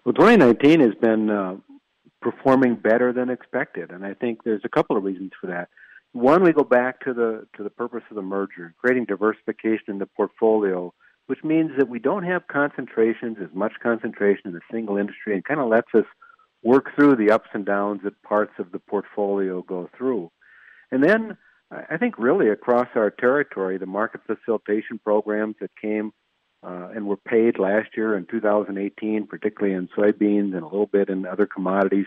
[0.04, 1.56] Well, 2019 has been uh,
[2.22, 5.70] performing better than expected, and I think there's a couple of reasons for that.
[6.14, 9.98] One, we go back to the to the purpose of the merger, creating diversification in
[10.00, 10.94] the portfolio,
[11.28, 15.44] which means that we don't have concentrations, as much concentration in a single industry, and
[15.44, 16.06] kind of lets us
[16.64, 20.32] work through the ups and downs that parts of the portfolio go through.
[20.92, 21.38] And then
[21.72, 26.12] I think really across our territory, the market facilitation programs that came
[26.64, 31.10] uh, and were paid last year in 2018, particularly in soybeans and a little bit
[31.10, 32.06] in other commodities,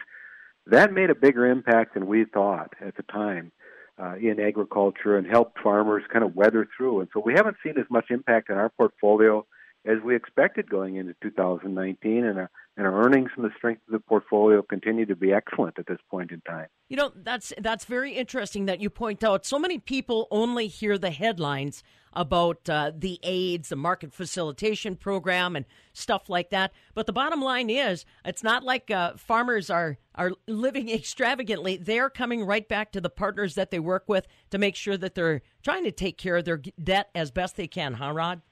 [0.67, 3.53] that made a bigger impact than we thought at the time
[4.01, 7.01] uh, in agriculture and helped farmers kind of weather through.
[7.01, 9.45] And so we haven't seen as much impact in our portfolio
[9.85, 13.93] as we expected going into 2019, and our, and our earnings from the strength of
[13.93, 16.67] the portfolio continue to be excellent at this point in time.
[16.89, 19.45] You know, that's that's very interesting that you point out.
[19.45, 25.55] So many people only hear the headlines about uh, the AIDS, the market facilitation program,
[25.55, 26.73] and stuff like that.
[26.95, 31.77] But the bottom line is, it's not like uh, farmers are are living extravagantly.
[31.77, 35.15] They're coming right back to the partners that they work with to make sure that
[35.15, 37.95] they're trying to take care of their debt as best they can.
[37.95, 38.43] Huh, Rod?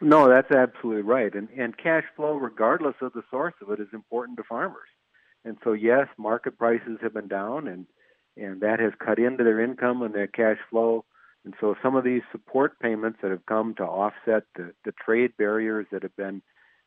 [0.00, 1.34] No, that's absolutely right.
[1.34, 4.88] And and cash flow, regardless of the source of it, is important to farmers.
[5.44, 7.86] And so, yes, market prices have been down, and
[8.36, 11.04] and that has cut into their income and their cash flow.
[11.44, 15.32] And so, some of these support payments that have come to offset the, the trade
[15.36, 16.42] barriers that have been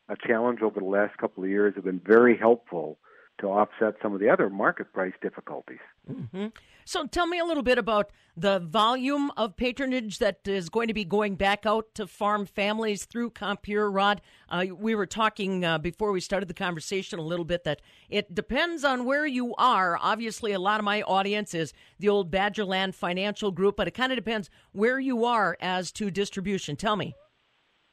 [0.08, 2.98] a challenge over the last couple of years have been very helpful
[3.40, 5.78] to offset some of the other market price difficulties.
[6.06, 6.46] hmm
[6.84, 10.94] So tell me a little bit about the volume of patronage that is going to
[10.94, 14.20] be going back out to farm families through Compeer, Rod.
[14.48, 18.34] Uh, we were talking uh, before we started the conversation a little bit that it
[18.34, 19.98] depends on where you are.
[20.00, 24.12] Obviously, a lot of my audience is the old Badgerland Financial Group, but it kind
[24.12, 26.76] of depends where you are as to distribution.
[26.76, 27.14] Tell me.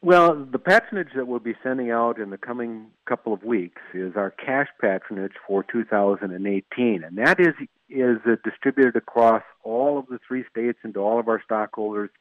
[0.01, 4.15] Well, the patronage that we'll be sending out in the coming couple of weeks is
[4.15, 7.53] our cash patronage for 2018, and that is
[7.89, 12.11] is distributed across all of the three states and to all of our stockholders.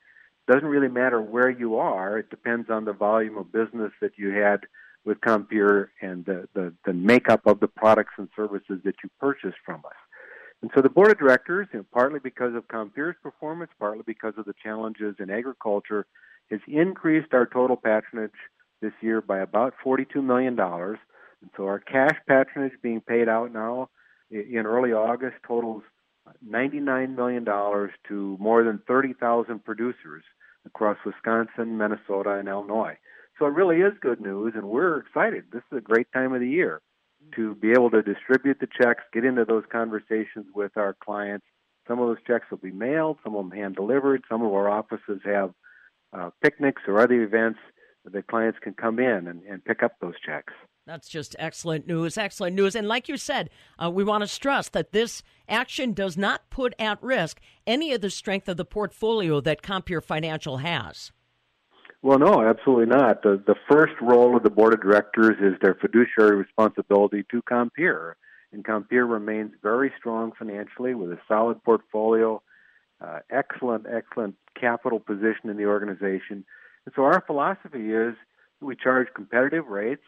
[0.49, 4.31] Doesn't really matter where you are; it depends on the volume of business that you
[4.31, 4.61] had
[5.05, 9.59] with Compeer and the, the the makeup of the products and services that you purchased
[9.64, 9.97] from us.
[10.62, 14.35] And so the board of directors, you know, partly because of Compeer's performance, partly because
[14.37, 16.07] of the challenges in agriculture
[16.51, 18.30] has increased our total patronage
[18.80, 20.59] this year by about $42 million.
[20.59, 23.90] And so our cash patronage being paid out now
[24.30, 25.82] in early August totals
[26.46, 30.24] $99 million to more than 30,000 producers
[30.66, 32.96] across Wisconsin, Minnesota, and Illinois.
[33.38, 35.44] So it really is good news, and we're excited.
[35.53, 36.82] This is a great time of the year
[37.34, 41.46] to be able to distribute the checks, get into those conversations with our clients.
[41.86, 44.22] Some of those checks will be mailed, some of them hand delivered.
[44.28, 45.53] Some of our offices have
[46.12, 47.59] uh, picnics or other events
[48.04, 50.52] that clients can come in and, and pick up those checks.
[50.86, 52.16] That's just excellent news.
[52.16, 52.74] Excellent news.
[52.74, 53.50] And like you said,
[53.82, 58.00] uh, we want to stress that this action does not put at risk any of
[58.00, 61.12] the strength of the portfolio that Compeer Financial has.
[62.00, 63.22] Well, no, absolutely not.
[63.22, 68.16] The, the first role of the board of directors is their fiduciary responsibility to Compeer.
[68.52, 72.40] And Compeer remains very strong financially with a solid portfolio,
[73.01, 76.44] uh, excellent, excellent capital position in the organization.
[76.84, 78.14] And so our philosophy is
[78.61, 80.03] we charge competitive rates.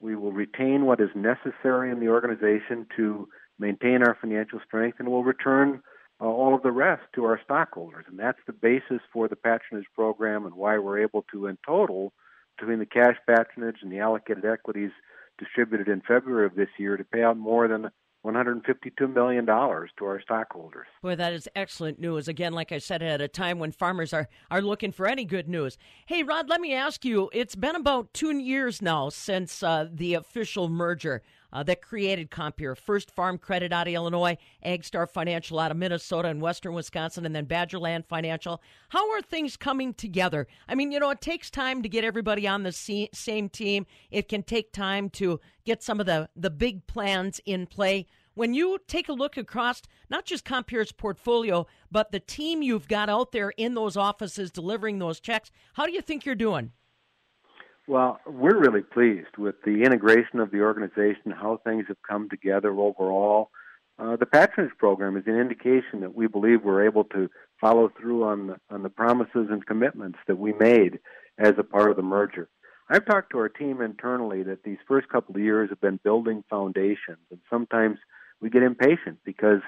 [0.00, 3.28] We will retain what is necessary in the organization to
[3.58, 5.82] maintain our financial strength, and we'll return
[6.20, 8.06] uh, all of the rest to our stockholders.
[8.08, 12.12] And that's the basis for the patronage program and why we're able to, in total,
[12.58, 14.90] between the cash patronage and the allocated equities
[15.38, 17.90] distributed in February of this year, to pay out more than
[18.24, 20.86] $152 million to our stockholders.
[21.02, 22.28] Boy, that is excellent news.
[22.28, 25.48] Again, like I said, at a time when farmers are, are looking for any good
[25.48, 25.78] news.
[26.06, 30.14] Hey, Rod, let me ask you it's been about two years now since uh, the
[30.14, 32.76] official merger uh, that created Compeer.
[32.76, 37.34] First Farm Credit out of Illinois, AgStar Financial out of Minnesota and Western Wisconsin, and
[37.34, 38.62] then Badgerland Financial.
[38.90, 40.46] How are things coming together?
[40.68, 43.86] I mean, you know, it takes time to get everybody on the same team.
[44.10, 48.06] It can take time to get some of the, the big plans in play.
[48.34, 53.10] When you take a look across not just Compeer's portfolio, but the team you've got
[53.10, 56.72] out there in those offices delivering those checks, how do you think you're doing?
[57.90, 62.70] Well, we're really pleased with the integration of the organization, how things have come together
[62.70, 63.50] overall.
[63.98, 67.28] Uh, the patronage program is an indication that we believe we're able to
[67.60, 71.00] follow through on the, on the promises and commitments that we made
[71.36, 72.48] as a part of the merger.
[72.88, 76.44] I've talked to our team internally that these first couple of years have been building
[76.48, 77.98] foundations, and sometimes
[78.40, 79.62] we get impatient because,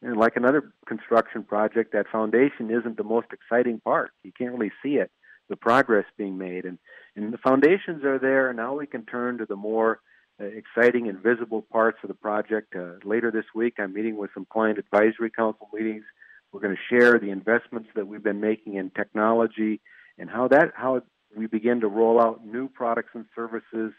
[0.00, 4.12] you know, like another construction project, that foundation isn't the most exciting part.
[4.24, 5.10] You can't really see it,
[5.50, 6.78] the progress being made, and
[7.18, 8.52] and the foundations are there.
[8.52, 10.00] Now we can turn to the more
[10.40, 12.74] uh, exciting and visible parts of the project.
[12.76, 16.04] Uh, later this week, I'm meeting with some client advisory council meetings.
[16.52, 19.80] We're going to share the investments that we've been making in technology
[20.16, 21.02] and how that how
[21.36, 23.92] we begin to roll out new products and services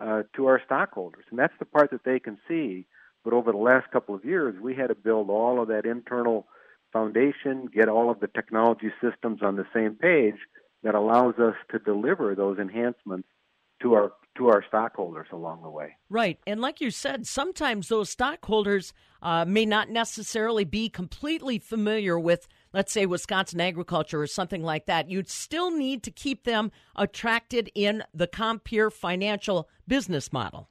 [0.00, 1.24] uh, to our stockholders.
[1.30, 2.86] And that's the part that they can see.
[3.22, 6.46] But over the last couple of years, we had to build all of that internal
[6.92, 10.36] foundation, get all of the technology systems on the same page
[10.82, 13.28] that allows us to deliver those enhancements
[13.82, 15.96] to our to our stockholders along the way.
[16.08, 22.18] Right, and like you said, sometimes those stockholders uh, may not necessarily be completely familiar
[22.18, 25.10] with, let's say, Wisconsin agriculture or something like that.
[25.10, 30.70] You'd still need to keep them attracted in the Compeer financial business model.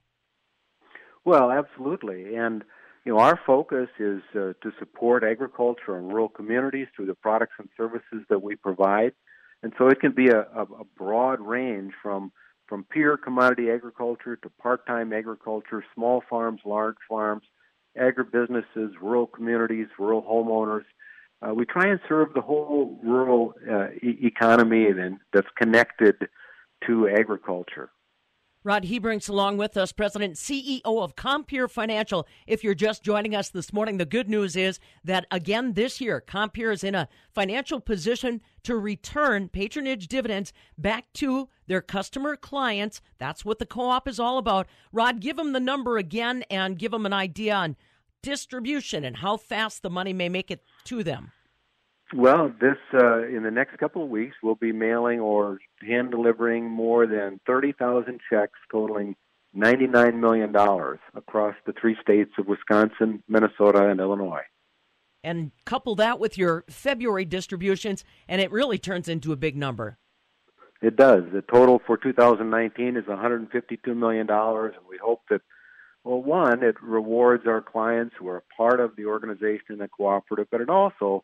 [1.24, 2.64] Well, absolutely, and
[3.05, 7.53] you know our focus is uh, to support agriculture and rural communities through the products
[7.59, 9.14] and services that we provide.
[9.64, 12.32] And so it can be a, a, a broad range from
[12.68, 17.43] from pure commodity agriculture to part-time agriculture, small farms, large farms,
[17.99, 20.86] agribusinesses, rural communities, rural homeowners.
[21.41, 26.30] Uh, we try and serve the whole rural uh, e- economy and that's connected
[26.88, 27.89] to agriculture.
[28.64, 32.28] Rod Hebrink's along with us, President CEO of Compeer Financial.
[32.45, 36.22] If you're just joining us this morning, the good news is that again this year,
[36.22, 43.01] Compeer is in a financial position to return patronage dividends back to their customer clients.
[43.18, 44.68] That's what the co-op is all about.
[44.91, 47.78] Rod, give them the number again and give them an idea on
[48.22, 51.32] distribution and how fast the money may make it to them.
[52.14, 56.70] Well, this uh, in the next couple of weeks, we'll be mailing or hand delivering
[56.70, 59.16] more than 30,000 checks totaling
[59.55, 60.53] $99 million
[61.16, 64.43] across the three states of Wisconsin, Minnesota, and Illinois.
[65.24, 69.97] And couple that with your February distributions, and it really turns into a big number.
[70.82, 71.24] It does.
[71.32, 75.41] The total for 2019 is $152 million, and we hope that,
[76.03, 80.47] well, one, it rewards our clients who are part of the organization and the cooperative,
[80.49, 81.24] but it also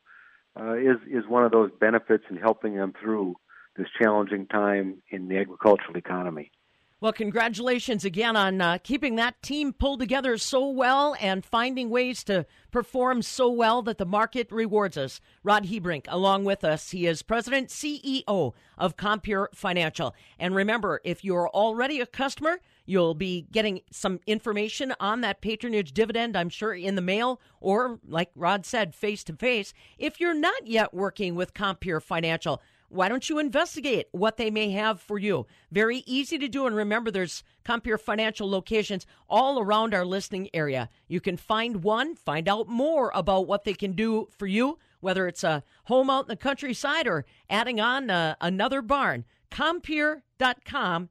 [0.60, 3.36] uh, is is one of those benefits in helping them through
[3.76, 6.51] this challenging time in the agricultural economy.
[7.00, 12.24] Well, congratulations again on uh, keeping that team pulled together so well and finding ways
[12.24, 15.22] to perform so well that the market rewards us.
[15.43, 20.16] Rod Hebrink, along with us, he is president CEO of Compeer Financial.
[20.39, 25.91] And remember, if you're already a customer, you'll be getting some information on that patronage
[25.91, 29.72] dividend, I'm sure, in the mail or, like Rod said, face to face.
[30.00, 34.71] If you're not yet working with Compeer Financial, why don't you investigate what they may
[34.71, 35.45] have for you?
[35.71, 36.65] Very easy to do.
[36.65, 40.89] And remember, there's Compeer Financial locations all around our listening area.
[41.07, 45.27] You can find one, find out more about what they can do for you, whether
[45.27, 49.25] it's a home out in the countryside or adding on uh, another barn.
[49.51, 51.09] Compeer.com